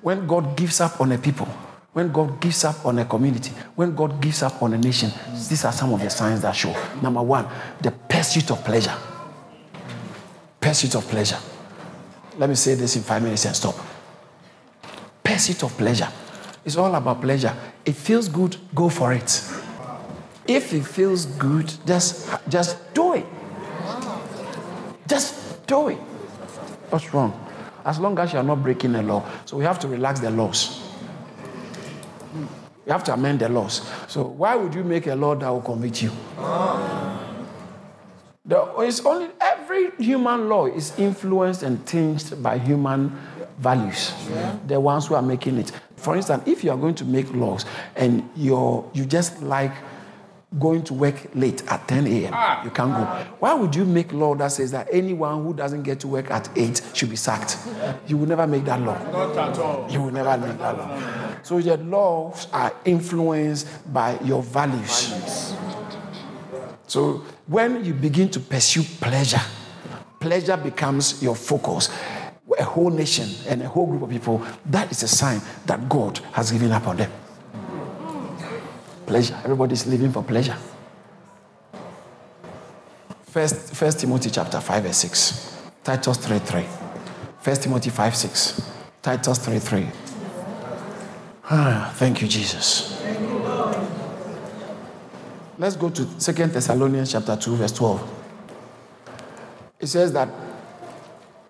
When 0.00 0.26
God 0.26 0.56
gives 0.56 0.80
up 0.80 1.00
on 1.00 1.12
a 1.12 1.18
people, 1.18 1.48
when 1.92 2.10
God 2.10 2.40
gives 2.40 2.64
up 2.64 2.86
on 2.86 2.98
a 2.98 3.04
community, 3.04 3.52
when 3.74 3.94
God 3.94 4.20
gives 4.20 4.42
up 4.42 4.62
on 4.62 4.72
a 4.72 4.78
nation, 4.78 5.10
these 5.32 5.64
are 5.64 5.72
some 5.72 5.92
of 5.92 6.00
the 6.00 6.08
signs 6.08 6.40
that 6.40 6.52
show. 6.52 6.74
Number 7.02 7.22
one, 7.22 7.46
the 7.80 7.90
pursuit 7.90 8.50
of 8.50 8.64
pleasure. 8.64 8.94
Pursuit 10.58 10.94
of 10.94 11.06
pleasure. 11.06 11.38
Let 12.38 12.48
me 12.48 12.54
say 12.54 12.74
this 12.74 12.96
in 12.96 13.02
five 13.02 13.22
minutes 13.22 13.44
and 13.44 13.54
stop. 13.54 13.74
Pursuit 15.22 15.62
of 15.62 15.76
pleasure. 15.76 16.08
It's 16.64 16.76
all 16.76 16.94
about 16.94 17.20
pleasure. 17.20 17.54
It 17.84 17.94
feels 17.94 18.28
good, 18.28 18.56
go 18.74 18.88
for 18.88 19.12
it. 19.12 19.44
If 20.46 20.72
it 20.72 20.84
feels 20.84 21.26
good, 21.26 21.72
just, 21.86 22.30
just 22.48 22.94
do 22.94 23.14
it. 23.14 23.26
Just 25.06 25.66
do 25.66 25.88
it. 25.88 25.98
What's 26.88 27.12
wrong? 27.12 27.38
As 27.84 27.98
long 27.98 28.18
as 28.18 28.32
you're 28.32 28.42
not 28.42 28.62
breaking 28.62 28.92
the 28.92 29.02
law. 29.02 29.28
So 29.44 29.58
we 29.58 29.64
have 29.64 29.78
to 29.80 29.88
relax 29.88 30.20
the 30.20 30.30
laws. 30.30 30.91
You 32.86 32.92
have 32.92 33.04
to 33.04 33.12
amend 33.12 33.40
the 33.40 33.48
laws. 33.48 33.82
So 34.08 34.24
why 34.24 34.56
would 34.56 34.74
you 34.74 34.82
make 34.84 35.06
a 35.06 35.14
law 35.14 35.34
that 35.34 35.48
will 35.48 35.62
convict 35.62 36.02
you? 36.02 36.10
It's 38.84 39.06
only 39.06 39.30
every 39.40 39.90
human 39.98 40.48
law 40.48 40.66
is 40.66 40.92
influenced 40.98 41.62
and 41.62 41.86
tinged 41.86 42.42
by 42.42 42.58
human 42.58 43.16
values. 43.58 44.12
Yeah. 44.28 44.56
The 44.66 44.80
ones 44.80 45.06
who 45.06 45.14
are 45.14 45.22
making 45.22 45.58
it. 45.58 45.70
For 45.96 46.16
instance, 46.16 46.42
if 46.46 46.64
you 46.64 46.72
are 46.72 46.76
going 46.76 46.96
to 46.96 47.04
make 47.04 47.32
laws 47.32 47.64
and 47.94 48.28
you're 48.34 48.84
you 48.92 49.04
just 49.04 49.40
like 49.42 49.72
going 50.58 50.82
to 50.84 50.94
work 50.94 51.14
late 51.34 51.62
at 51.68 51.86
10 51.88 52.06
a.m. 52.06 52.32
Ah. 52.34 52.62
You 52.64 52.70
can't 52.70 52.92
go. 52.92 53.04
Why 53.38 53.54
would 53.54 53.74
you 53.74 53.84
make 53.84 54.12
law 54.12 54.34
that 54.34 54.52
says 54.52 54.70
that 54.72 54.88
anyone 54.90 55.42
who 55.42 55.54
doesn't 55.54 55.82
get 55.82 56.00
to 56.00 56.08
work 56.08 56.30
at 56.30 56.48
8 56.56 56.82
should 56.94 57.10
be 57.10 57.16
sacked? 57.16 57.58
You 58.06 58.18
will 58.18 58.26
never 58.28 58.46
make 58.46 58.64
that 58.64 58.80
law. 58.80 58.98
Not 59.10 59.36
at 59.36 59.58
all. 59.58 59.90
You 59.90 60.02
will 60.02 60.10
never 60.10 60.36
make 60.38 60.58
that 60.58 60.76
law. 60.76 61.42
So 61.42 61.60
the 61.60 61.76
laws 61.78 62.48
are 62.52 62.72
influenced 62.84 63.66
by 63.92 64.18
your 64.20 64.42
values. 64.42 65.54
So 66.86 67.24
when 67.46 67.84
you 67.84 67.94
begin 67.94 68.28
to 68.30 68.40
pursue 68.40 68.82
pleasure, 68.82 69.40
pleasure 70.20 70.56
becomes 70.56 71.22
your 71.22 71.34
focus. 71.34 71.88
A 72.58 72.64
whole 72.64 72.90
nation 72.90 73.28
and 73.48 73.62
a 73.62 73.68
whole 73.68 73.86
group 73.86 74.02
of 74.02 74.10
people, 74.10 74.44
that 74.66 74.90
is 74.90 75.02
a 75.02 75.08
sign 75.08 75.40
that 75.64 75.88
God 75.88 76.18
has 76.32 76.52
given 76.52 76.70
up 76.70 76.86
on 76.86 76.98
them. 76.98 77.10
Pleasure. 79.12 79.38
Everybody's 79.44 79.86
living 79.86 80.10
for 80.10 80.22
pleasure. 80.22 80.56
First, 83.24 83.74
First 83.74 84.00
Timothy 84.00 84.30
chapter 84.30 84.58
5, 84.58 84.84
verse 84.84 84.96
6. 84.96 85.58
Titus 85.84 86.16
3 86.16 86.38
3. 86.38 86.64
First 87.42 87.62
Timothy 87.64 87.90
5 87.90 88.16
6. 88.16 88.72
Titus 89.02 89.36
3 89.36 89.58
3. 89.58 89.86
Ah, 91.50 91.92
thank 91.96 92.22
you, 92.22 92.26
Jesus. 92.26 93.02
Let's 95.58 95.76
go 95.76 95.90
to 95.90 96.08
Second 96.18 96.54
Thessalonians 96.54 97.12
chapter 97.12 97.36
2, 97.36 97.56
verse 97.56 97.72
12. 97.72 98.24
It 99.80 99.88
says 99.88 100.14
that, 100.14 100.30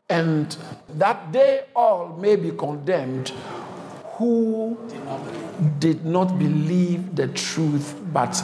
and 0.08 0.56
that 0.94 1.32
they 1.32 1.66
all 1.76 2.08
may 2.08 2.34
be 2.34 2.50
condemned 2.50 3.28
who 4.14 4.76
did 5.78 6.04
not 6.04 6.38
believe 6.38 7.16
the 7.16 7.28
truth 7.28 7.94
but 8.12 8.40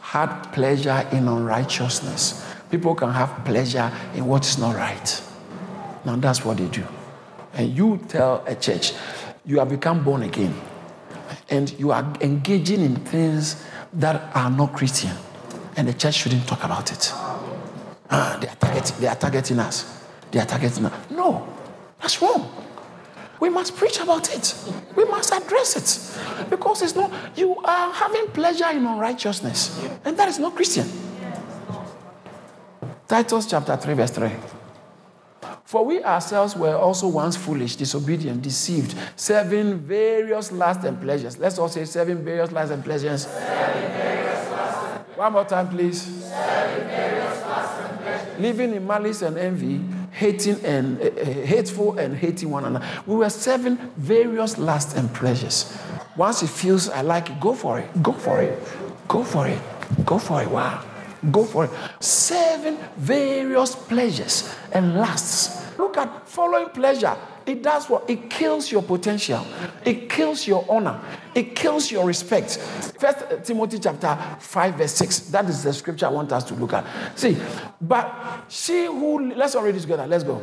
had 0.00 0.42
pleasure 0.52 1.06
in 1.12 1.28
unrighteousness. 1.28 2.44
People 2.70 2.94
can 2.94 3.10
have 3.10 3.44
pleasure 3.44 3.92
in 4.14 4.26
what 4.26 4.46
is 4.46 4.58
not 4.58 4.74
right. 4.76 5.22
Now 6.04 6.16
that's 6.16 6.44
what 6.44 6.56
they 6.58 6.68
do. 6.68 6.84
And 7.54 7.76
you 7.76 8.00
tell 8.08 8.44
a 8.46 8.54
church, 8.54 8.92
you 9.44 9.58
have 9.58 9.68
become 9.68 10.02
born 10.02 10.22
again 10.22 10.54
and 11.50 11.78
you 11.78 11.92
are 11.92 12.04
engaging 12.20 12.80
in 12.80 12.96
things 12.96 13.62
that 13.92 14.34
are 14.34 14.50
not 14.50 14.72
Christian, 14.72 15.12
and 15.76 15.88
the 15.88 15.94
church 15.94 16.14
shouldn't 16.14 16.46
talk 16.46 16.64
about 16.64 16.90
it. 16.90 17.10
Ah, 18.10 18.38
they, 18.40 18.48
are 18.48 18.56
targeting, 18.56 18.96
they 19.00 19.06
are 19.06 19.16
targeting 19.16 19.58
us. 19.58 20.04
They 20.30 20.40
are 20.40 20.46
targeting 20.46 20.86
us. 20.86 21.10
No, 21.10 21.46
that's 22.00 22.20
wrong. 22.20 22.50
We 23.44 23.50
must 23.50 23.76
preach 23.76 24.00
about 24.00 24.34
it. 24.34 24.54
We 24.96 25.04
must 25.04 25.30
address 25.30 25.76
it. 25.76 26.48
Because 26.48 26.80
it's 26.80 26.94
not, 26.94 27.12
you 27.36 27.54
are 27.56 27.92
having 27.92 28.28
pleasure 28.28 28.70
in 28.70 28.86
unrighteousness. 28.86 29.86
And 30.02 30.16
that 30.16 30.30
is 30.30 30.38
not 30.38 30.56
Christian. 30.56 30.88
Titus 33.06 33.44
chapter 33.44 33.76
3, 33.76 33.92
verse 33.92 34.12
3. 34.12 34.30
For 35.66 35.84
we 35.84 36.02
ourselves 36.02 36.56
were 36.56 36.74
also 36.74 37.06
once 37.08 37.36
foolish, 37.36 37.76
disobedient, 37.76 38.40
deceived, 38.40 38.96
serving 39.14 39.76
various 39.80 40.50
lusts 40.50 40.84
and 40.86 40.98
pleasures. 40.98 41.36
Let's 41.36 41.58
all 41.58 41.68
say 41.68 41.84
serving 41.84 42.24
various 42.24 42.50
lusts 42.50 42.72
and 42.72 42.82
pleasures. 42.82 43.26
One 45.16 45.34
more 45.34 45.44
time, 45.44 45.68
please. 45.68 46.32
Living 48.38 48.72
in 48.72 48.86
malice 48.86 49.20
and 49.20 49.36
envy, 49.36 49.82
hating 50.14 50.64
and 50.64 51.00
uh, 51.00 51.24
hateful 51.44 51.98
and 51.98 52.16
hating 52.16 52.48
one 52.50 52.64
another. 52.64 52.86
We 53.06 53.16
were 53.16 53.30
serving 53.30 53.76
various 53.96 54.56
lusts 54.58 54.94
and 54.94 55.12
pleasures. 55.12 55.76
Once 56.16 56.42
it 56.42 56.48
feels 56.48 56.88
I 56.88 57.02
like 57.02 57.30
it, 57.30 57.40
go 57.40 57.52
for 57.52 57.80
it. 57.80 58.02
Go 58.02 58.12
for 58.12 58.40
it. 58.40 58.58
Go 59.08 59.24
for 59.24 59.48
it. 59.48 59.58
Go 60.06 60.18
for 60.18 60.42
it. 60.42 60.48
Wow. 60.48 60.84
Go 61.30 61.44
for 61.44 61.64
it. 61.66 61.70
Serving 62.00 62.78
various 62.96 63.74
pleasures 63.74 64.54
and 64.72 64.96
lusts. 64.96 65.64
Look 65.78 65.96
at 65.96 66.28
following 66.28 66.68
pleasure. 66.68 67.16
It 67.46 67.62
does 67.62 67.88
what? 67.90 68.08
It 68.08 68.30
kills 68.30 68.70
your 68.70 68.82
potential. 68.82 69.44
It 69.84 70.08
kills 70.08 70.46
your 70.46 70.64
honor. 70.68 71.00
It 71.34 71.54
kills 71.54 71.90
your 71.90 72.06
respect. 72.06 72.56
First 72.98 73.44
Timothy 73.44 73.78
chapter 73.78 74.16
5, 74.38 74.74
verse 74.74 74.92
6. 74.92 75.18
That 75.30 75.46
is 75.46 75.62
the 75.62 75.72
scripture 75.72 76.06
I 76.06 76.10
want 76.10 76.32
us 76.32 76.44
to 76.44 76.54
look 76.54 76.72
at. 76.72 76.86
See, 77.18 77.36
but 77.80 78.46
she 78.48 78.86
who 78.86 79.34
let's 79.34 79.56
already 79.56 79.80
together. 79.80 80.06
Let's 80.06 80.24
go. 80.24 80.40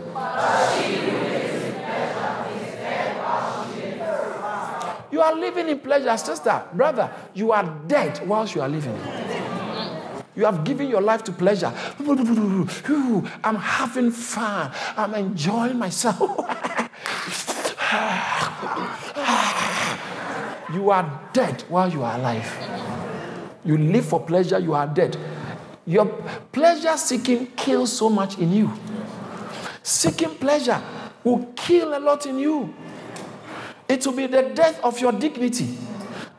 You 5.11 5.21
are 5.21 5.35
living 5.35 5.67
in 5.67 5.79
pleasure, 5.79 6.15
sister, 6.17 6.63
brother. 6.73 7.11
You 7.33 7.51
are 7.51 7.63
dead 7.87 8.25
whilst 8.27 8.55
you 8.55 8.61
are 8.61 8.69
living. 8.69 8.97
You 10.35 10.45
have 10.45 10.63
given 10.63 10.87
your 10.89 11.01
life 11.01 11.23
to 11.25 11.31
pleasure. 11.31 11.73
I'm 13.43 13.55
having 13.55 14.11
fun. 14.11 14.71
I'm 14.95 15.13
enjoying 15.13 15.77
myself. 15.77 16.19
you 20.73 20.89
are 20.91 21.29
dead 21.33 21.63
while 21.67 21.91
you 21.91 22.03
are 22.03 22.17
alive. 22.17 22.49
You 23.65 23.77
live 23.77 24.05
for 24.05 24.19
pleasure, 24.21 24.57
you 24.59 24.73
are 24.73 24.87
dead. 24.87 25.17
Your 25.85 26.05
pleasure 26.51 26.95
seeking 26.97 27.47
kills 27.47 27.91
so 27.95 28.09
much 28.09 28.37
in 28.37 28.51
you. 28.53 28.71
Seeking 29.83 30.29
pleasure 30.35 30.81
will 31.23 31.51
kill 31.55 31.97
a 31.97 31.99
lot 31.99 32.25
in 32.25 32.39
you. 32.39 32.73
It 33.87 34.05
will 34.05 34.13
be 34.13 34.27
the 34.27 34.43
death 34.43 34.79
of 34.83 34.99
your 34.99 35.11
dignity, 35.11 35.77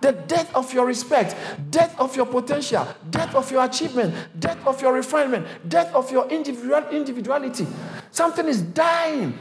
the 0.03 0.13
death 0.13 0.55
of 0.55 0.75
your 0.75 0.85
respect, 0.85 1.35
death 1.71 1.99
of 1.99 2.15
your 2.17 2.27
potential, 2.27 2.87
death 3.11 3.35
of 3.35 3.51
your 3.51 3.65
achievement, 3.65 4.15
death 4.39 4.59
of 4.67 4.83
your 4.83 4.93
refinement, 4.93 5.47
death 5.69 5.95
of 5.95 6.11
your 6.11 6.29
individual 6.29 6.85
individuality. 6.91 7.67
Something 8.11 8.49
is 8.49 8.63
dying. 8.63 9.39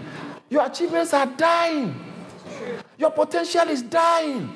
Your 0.50 0.66
achievements 0.66 1.14
are 1.14 1.26
dying. 1.26 2.00
Your 2.98 3.12
potential 3.12 3.68
is 3.70 3.82
dying. 3.82 4.54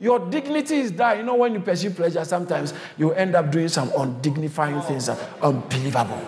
Your 0.00 0.18
dignity 0.18 0.78
is 0.78 0.90
dying. 0.90 1.20
You 1.20 1.26
know, 1.26 1.36
when 1.36 1.54
you 1.54 1.60
pursue 1.60 1.90
pleasure, 1.90 2.24
sometimes 2.24 2.74
you 2.98 3.12
end 3.12 3.36
up 3.36 3.50
doing 3.52 3.68
some 3.68 3.88
undignifying 3.90 4.84
things, 4.84 5.08
uh, 5.08 5.16
unbelievable. 5.40 6.20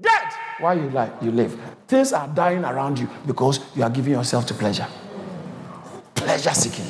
Dead 0.00 0.28
Why 0.60 0.74
you, 0.74 0.90
like, 0.90 1.12
you 1.22 1.30
live. 1.30 1.58
Things 1.86 2.12
are 2.12 2.28
dying 2.28 2.64
around 2.64 2.98
you 2.98 3.08
because 3.26 3.60
you 3.74 3.82
are 3.82 3.90
giving 3.90 4.12
yourself 4.12 4.46
to 4.46 4.54
pleasure. 4.54 4.86
Pleasure 6.14 6.52
seeking. 6.52 6.84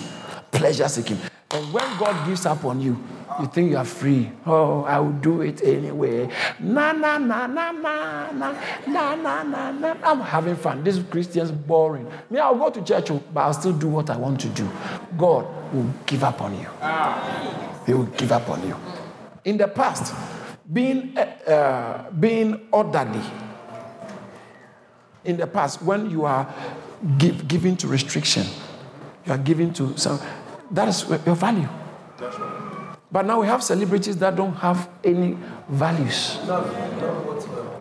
Pleasure 0.51 0.89
seeking. 0.89 1.19
And 1.51 1.73
when 1.73 1.99
God 1.99 2.27
gives 2.27 2.45
up 2.45 2.65
on 2.65 2.81
you, 2.81 3.03
you 3.41 3.47
think 3.47 3.71
you 3.71 3.79
are 3.79 3.85
free. 3.85 4.31
Oh, 4.45 4.83
I 4.83 4.99
will 4.99 5.13
do 5.13 5.41
it 5.41 5.63
anyway. 5.63 6.29
Na 6.61 6.93
na 6.93 7.17
na 7.17 7.47
na 7.47 7.73
na 7.73 8.31
na 8.33 8.53
na 8.87 9.15
na 9.15 9.43
na 9.43 9.71
na. 9.71 9.97
I'm 10.03 10.21
having 10.21 10.57
fun. 10.57 10.85
This 10.85 11.01
Christian's 11.11 11.51
boring. 11.51 12.11
Me, 12.29 12.39
I'll 12.39 12.55
go 12.55 12.69
to 12.69 12.83
church, 12.83 13.09
but 13.33 13.41
I'll 13.41 13.55
still 13.55 13.73
do 13.73 13.89
what 13.89 14.11
I 14.11 14.17
want 14.17 14.41
to 14.41 14.49
do. 14.49 14.69
God 15.17 15.47
will 15.73 15.89
give 16.05 16.23
up 16.23 16.43
on 16.43 16.53
you. 16.59 16.69
He 17.87 17.95
will 17.95 18.13
give 18.17 18.33
up 18.33 18.49
on 18.51 18.67
you. 18.69 18.77
In 19.45 19.57
the 19.57 19.69
past, 19.69 20.15
being 20.71 21.17
uh, 21.17 21.21
uh, 21.51 22.11
being 22.11 22.69
orderly. 22.73 23.23
In 25.25 25.39
the 25.39 25.47
past, 25.47 25.81
when 25.83 26.11
you 26.11 26.27
are 26.27 26.53
give, 27.17 27.49
giving 27.49 27.77
to 27.79 27.87
restriction, 27.87 28.47
you 29.25 29.33
are 29.33 29.39
giving 29.39 29.73
to 29.75 29.97
some. 29.97 30.21
That 30.71 30.89
is 30.89 31.09
your 31.09 31.37
value. 31.37 31.69
But 33.11 33.25
now 33.25 33.41
we 33.41 33.47
have 33.47 33.63
celebrities 33.63 34.17
that 34.19 34.37
don't 34.37 34.55
have 34.55 34.89
any 35.03 35.37
values. 35.69 36.39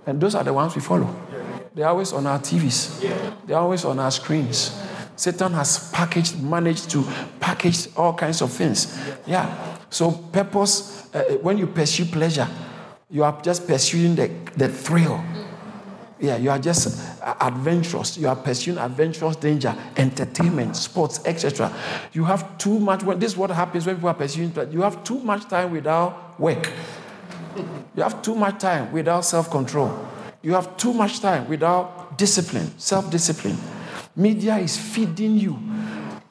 And 0.06 0.22
those 0.22 0.36
are 0.36 0.44
the 0.44 0.54
ones 0.54 0.76
we 0.76 0.82
follow. 0.82 1.14
They're 1.76 1.88
always 1.88 2.14
on 2.14 2.26
our 2.26 2.40
TVs, 2.40 3.46
they're 3.46 3.58
always 3.58 3.86
on 3.86 4.00
our 4.00 4.10
screens. 4.12 4.82
Satan 5.16 5.52
has 5.54 5.92
packaged, 5.92 6.42
managed 6.42 6.92
to 6.92 7.04
package 7.40 7.88
all 7.96 8.14
kinds 8.14 8.42
of 8.42 8.52
things. 8.52 8.98
Yeah. 9.26 9.78
So, 9.90 10.12
purpose, 10.12 11.14
uh, 11.14 11.24
when 11.42 11.58
you 11.58 11.66
pursue 11.66 12.06
pleasure, 12.06 12.48
you 13.10 13.24
are 13.24 13.42
just 13.42 13.68
pursuing 13.68 14.16
the, 14.16 14.30
the 14.56 14.70
thrill. 14.70 15.24
Yeah, 16.20 16.38
you 16.38 16.52
are 16.52 16.60
just 16.60 17.17
adventurous. 17.40 18.18
You 18.18 18.28
are 18.30 18.36
pursuing 18.36 18.78
adventurous 18.78 19.36
danger, 19.36 19.76
entertainment, 19.96 20.76
sports, 20.76 21.20
etc. 21.26 21.72
You 22.14 22.24
have 22.24 22.58
too 22.58 22.80
much. 22.80 23.02
This 23.20 23.34
is 23.34 23.38
what 23.38 23.50
happens 23.52 23.86
when 23.86 23.96
people 23.96 24.10
are 24.10 24.16
pursuing. 24.16 24.54
You 24.72 24.82
have 24.82 25.04
too 25.04 25.20
much 25.20 25.48
time 25.48 25.72
without 25.72 26.40
work. 26.40 26.72
You 27.96 28.04
have 28.04 28.22
too 28.22 28.36
much 28.36 28.60
time 28.60 28.92
without 28.92 29.26
self-control. 29.26 30.08
You 30.42 30.54
have 30.54 30.78
too 30.78 30.94
much 30.94 31.20
time 31.20 31.48
without 31.50 32.18
discipline, 32.18 32.72
self-discipline. 32.78 33.58
Media 34.16 34.58
is 34.58 34.78
feeding 34.78 35.38
you 35.38 35.60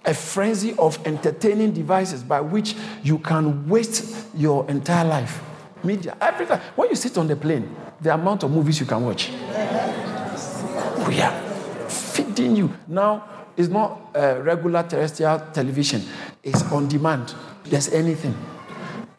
a 0.04 0.14
frenzy 0.14 0.74
of 0.78 1.04
entertaining 1.06 1.72
devices 1.72 2.22
by 2.22 2.40
which 2.40 2.76
you 3.02 3.18
can 3.18 3.68
waste 3.68 4.26
your 4.34 4.68
entire 4.70 5.04
life. 5.04 5.42
Media, 5.82 6.16
every 6.20 6.46
time. 6.46 6.60
When 6.76 6.88
you 6.88 6.96
sit 6.96 7.18
on 7.18 7.26
the 7.26 7.36
plane, 7.36 7.74
the 8.00 8.14
amount 8.14 8.44
of 8.44 8.50
movies 8.50 8.78
you 8.78 8.86
can 8.86 9.04
watch. 9.04 9.30
Are 11.06 11.88
feeding 11.88 12.56
you. 12.56 12.72
Now, 12.88 13.28
it's 13.56 13.68
not 13.68 14.10
uh, 14.14 14.40
regular 14.42 14.82
terrestrial 14.82 15.38
television, 15.52 16.02
it's 16.42 16.62
on 16.72 16.88
demand. 16.88 17.34
There's 17.64 17.88
anything. 17.88 18.34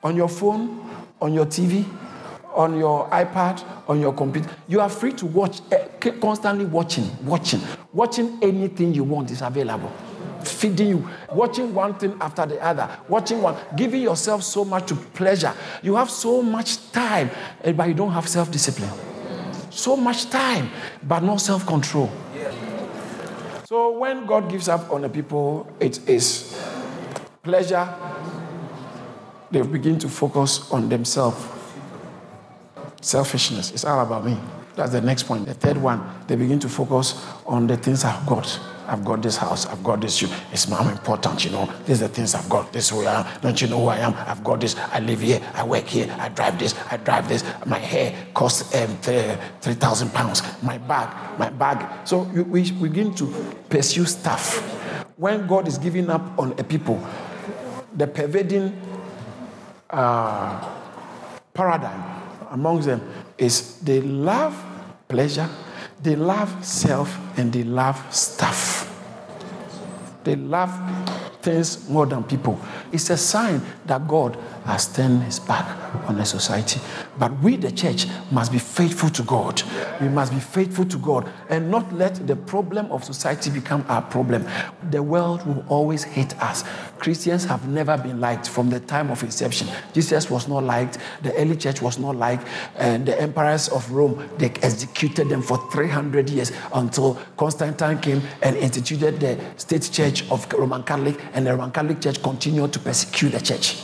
On 0.03 0.15
your 0.15 0.29
phone, 0.29 0.89
on 1.21 1.33
your 1.33 1.45
TV, 1.45 1.85
on 2.53 2.77
your 2.77 3.09
iPad, 3.09 3.63
on 3.87 3.99
your 3.99 4.13
computer. 4.13 4.49
You 4.67 4.81
are 4.81 4.89
free 4.89 5.13
to 5.13 5.25
watch, 5.25 5.61
uh, 5.71 6.09
constantly 6.21 6.65
watching, 6.65 7.09
watching. 7.25 7.61
Watching 7.93 8.37
anything 8.41 8.93
you 8.93 9.03
want 9.03 9.31
is 9.31 9.41
available 9.41 9.91
feeding 10.43 10.87
you, 10.87 11.09
watching 11.33 11.73
one 11.73 11.93
thing 11.95 12.15
after 12.21 12.45
the 12.45 12.61
other, 12.63 12.89
watching 13.09 13.41
one, 13.41 13.55
giving 13.75 14.01
yourself 14.01 14.43
so 14.43 14.63
much 14.63 14.87
to 14.87 14.95
pleasure. 14.95 15.53
You 15.81 15.95
have 15.95 16.09
so 16.09 16.41
much 16.41 16.91
time, 16.91 17.29
eh, 17.63 17.73
but 17.73 17.87
you 17.87 17.93
don't 17.93 18.11
have 18.11 18.27
self 18.29 18.49
discipline. 18.51 19.06
So 19.77 19.95
much 19.95 20.31
time, 20.31 20.71
but 21.03 21.21
no 21.21 21.37
self 21.37 21.63
control. 21.67 22.09
So 23.65 23.91
when 23.99 24.25
God 24.25 24.49
gives 24.49 24.67
up 24.67 24.89
on 24.89 25.03
the 25.03 25.09
people, 25.09 25.71
it 25.79 26.09
is 26.09 26.59
pleasure. 27.43 27.87
They 29.51 29.61
begin 29.61 29.99
to 29.99 30.09
focus 30.09 30.71
on 30.71 30.89
themselves. 30.89 31.37
Selfishness. 33.01 33.71
It's 33.71 33.85
all 33.85 34.03
about 34.03 34.25
me. 34.25 34.39
That's 34.75 34.93
the 34.93 35.01
next 35.01 35.23
point. 35.23 35.45
The 35.45 35.53
third 35.53 35.77
one, 35.77 36.01
they 36.25 36.35
begin 36.35 36.59
to 36.61 36.69
focus 36.69 37.23
on 37.45 37.67
the 37.67 37.77
things 37.77 38.03
I've 38.03 38.25
got. 38.25 38.59
I've 38.87 39.03
got 39.03 39.21
this 39.21 39.37
house, 39.37 39.65
I've 39.65 39.83
got 39.83 40.01
this. 40.01 40.15
Shoe. 40.17 40.29
It's 40.51 40.67
more 40.67 40.81
important, 40.89 41.43
you 41.45 41.51
know. 41.51 41.71
These 41.85 42.01
are 42.01 42.07
the 42.07 42.13
things 42.13 42.33
I've 42.33 42.49
got. 42.49 42.71
This 42.71 42.85
is 42.85 42.89
who 42.91 43.05
I 43.05 43.19
am. 43.19 43.41
Don't 43.41 43.61
you 43.61 43.67
know 43.67 43.79
who 43.81 43.87
I 43.87 43.97
am? 43.97 44.13
I've 44.13 44.43
got 44.43 44.61
this. 44.61 44.75
I 44.77 44.99
live 44.99 45.21
here. 45.21 45.41
I 45.53 45.63
work 45.63 45.85
here. 45.85 46.15
I 46.19 46.29
drive 46.29 46.57
this. 46.57 46.73
I 46.89 46.97
drive 46.97 47.27
this. 47.27 47.43
My 47.65 47.79
hair 47.79 48.15
costs 48.33 48.73
um, 48.73 48.97
3,000 48.97 50.09
pounds. 50.11 50.41
My 50.63 50.77
bag, 50.77 51.39
my 51.39 51.49
bag. 51.49 52.07
So 52.07 52.19
we 52.23 52.71
begin 52.71 53.13
to 53.15 53.27
pursue 53.69 54.05
stuff. 54.05 54.57
When 55.17 55.47
God 55.47 55.67
is 55.67 55.77
giving 55.77 56.09
up 56.09 56.37
on 56.39 56.53
a 56.59 56.63
people, 56.63 57.05
the 57.95 58.07
pervading 58.07 58.79
uh, 59.89 60.73
paradigm 61.53 62.21
amongst 62.51 62.87
them 62.87 63.01
is 63.37 63.79
they 63.79 64.01
love 64.01 64.55
pleasure, 65.07 65.49
they 66.01 66.15
love 66.15 66.65
self, 66.65 67.17
and 67.37 67.51
they 67.51 67.63
love 67.63 68.01
stuff. 68.13 68.85
They 70.23 70.35
love 70.35 70.71
things 71.47 71.87
more 71.89 72.05
than 72.05 72.23
people. 72.25 72.59
It's 72.91 73.09
a 73.09 73.17
sign 73.17 73.61
that 73.85 74.05
God 74.05 74.37
has 74.65 74.93
turned 74.93 75.23
his 75.23 75.39
back 75.39 75.65
on 76.09 76.17
the 76.17 76.25
society. 76.25 76.81
But 77.17 77.31
we, 77.39 77.55
the 77.55 77.71
church, 77.71 78.05
must 78.31 78.51
be 78.51 78.59
faithful 78.59 79.09
to 79.11 79.23
God. 79.23 79.63
We 80.01 80.09
must 80.09 80.33
be 80.33 80.41
faithful 80.41 80.85
to 80.85 80.97
God 80.97 81.31
and 81.49 81.71
not 81.71 81.91
let 81.93 82.27
the 82.27 82.35
problem 82.35 82.91
of 82.91 83.05
society 83.05 83.49
become 83.49 83.85
our 83.87 84.01
problem. 84.01 84.45
The 84.91 85.01
world 85.01 85.47
will 85.47 85.63
always 85.69 86.03
hate 86.03 86.37
us. 86.41 86.65
Christians 86.99 87.45
have 87.45 87.67
never 87.67 87.97
been 87.97 88.19
liked 88.19 88.49
from 88.49 88.69
the 88.69 88.79
time 88.79 89.09
of 89.09 89.23
inception. 89.23 89.67
Jesus 89.93 90.29
was 90.29 90.47
not 90.47 90.63
liked, 90.63 90.97
the 91.21 91.33
early 91.35 91.55
church 91.55 91.81
was 91.81 91.97
not 91.97 92.15
liked, 92.15 92.45
and 92.75 93.05
the 93.05 93.19
emperors 93.21 93.69
of 93.69 93.89
Rome, 93.91 94.29
they 94.37 94.47
executed 94.61 95.29
them 95.29 95.41
for 95.41 95.57
300 95.71 96.29
years 96.29 96.51
until 96.73 97.15
Constantine 97.37 97.99
came 97.99 98.21
and 98.41 98.57
instituted 98.57 99.19
the 99.19 99.39
state 99.57 99.89
church 99.91 100.29
of 100.31 100.51
Roman 100.53 100.83
Catholic, 100.83 101.19
and 101.37 101.45
the 101.45 101.51
Roman 101.51 101.71
Catholic 101.71 102.01
Church 102.01 102.21
continued 102.23 102.73
to 102.73 102.79
persecute 102.79 103.29
the 103.29 103.39
church. 103.39 103.79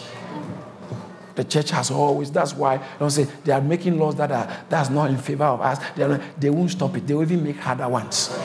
The 1.35 1.43
church 1.43 1.69
has 1.69 1.91
always, 1.91 2.31
that's 2.31 2.55
why 2.55 2.83
don't 2.97 3.11
say 3.11 3.27
they 3.43 3.51
are 3.51 3.61
making 3.61 3.99
laws 3.99 4.15
that 4.15 4.31
are 4.31 4.65
that's 4.69 4.89
not 4.89 5.11
in 5.11 5.17
favor 5.17 5.43
of 5.43 5.61
us. 5.61 5.79
They, 5.95 6.19
they 6.39 6.49
won't 6.49 6.71
stop 6.71 6.97
it. 6.97 7.05
They 7.05 7.13
will 7.13 7.21
even 7.21 7.43
make 7.43 7.57
harder 7.57 7.87
ones. 7.87 8.35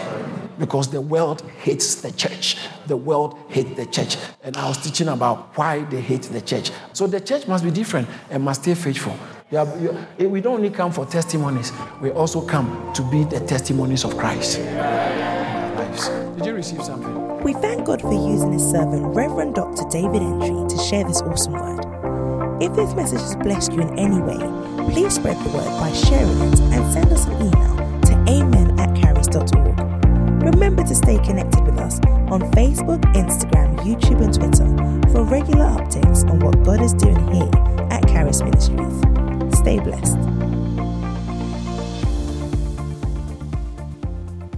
Because 0.58 0.90
the 0.90 1.00
world 1.00 1.40
hates 1.62 1.94
the 1.96 2.12
church. 2.12 2.58
The 2.86 2.98
world 2.98 3.38
hates 3.48 3.74
the 3.76 3.86
church. 3.86 4.18
And 4.42 4.54
I 4.58 4.68
was 4.68 4.76
teaching 4.76 5.08
about 5.08 5.56
why 5.56 5.84
they 5.84 6.02
hate 6.02 6.24
the 6.24 6.42
church. 6.42 6.70
So 6.92 7.06
the 7.06 7.20
church 7.20 7.48
must 7.48 7.64
be 7.64 7.70
different 7.70 8.08
and 8.28 8.42
must 8.42 8.62
stay 8.62 8.74
faithful. 8.74 9.16
You 9.50 9.66
you, 9.80 9.98
eh, 10.18 10.26
we 10.26 10.42
don't 10.42 10.56
only 10.56 10.68
come 10.68 10.92
for 10.92 11.06
testimonies, 11.06 11.72
we 12.02 12.10
also 12.10 12.42
come 12.42 12.92
to 12.92 13.02
be 13.10 13.24
the 13.24 13.40
testimonies 13.40 14.04
of 14.04 14.18
Christ. 14.18 14.58
Lives. 14.58 16.08
Did 16.36 16.44
you 16.44 16.52
receive 16.52 16.82
something? 16.82 17.27
We 17.42 17.52
thank 17.52 17.86
God 17.86 18.00
for 18.00 18.12
using 18.12 18.52
his 18.52 18.68
servant, 18.68 19.14
Reverend 19.14 19.54
Dr. 19.54 19.84
David 19.90 20.22
Entry, 20.22 20.68
to 20.68 20.84
share 20.84 21.04
this 21.04 21.22
awesome 21.22 21.52
word. 21.52 22.62
If 22.62 22.74
this 22.74 22.92
message 22.94 23.20
has 23.20 23.36
blessed 23.36 23.72
you 23.72 23.80
in 23.82 23.96
any 23.98 24.20
way, 24.20 24.38
please 24.92 25.14
spread 25.14 25.36
the 25.44 25.50
word 25.50 25.70
by 25.78 25.92
sharing 25.92 26.52
it 26.52 26.60
and 26.60 26.92
send 26.92 27.12
us 27.12 27.26
an 27.26 27.34
email 27.34 28.00
to 28.02 28.12
amen 28.28 28.78
at 28.80 28.94
caris.org. 28.96 29.78
Remember 30.42 30.82
to 30.82 30.94
stay 30.94 31.18
connected 31.18 31.64
with 31.64 31.78
us 31.78 32.00
on 32.30 32.40
Facebook, 32.52 33.00
Instagram, 33.14 33.78
YouTube, 33.78 34.20
and 34.20 34.34
Twitter 34.34 35.12
for 35.12 35.22
regular 35.22 35.66
updates 35.66 36.28
on 36.28 36.40
what 36.40 36.60
God 36.64 36.82
is 36.82 36.92
doing 36.94 37.18
here 37.32 37.50
at 37.90 38.06
Caris 38.08 38.42
Ministries. 38.42 39.58
Stay 39.58 39.78
blessed. 39.78 40.18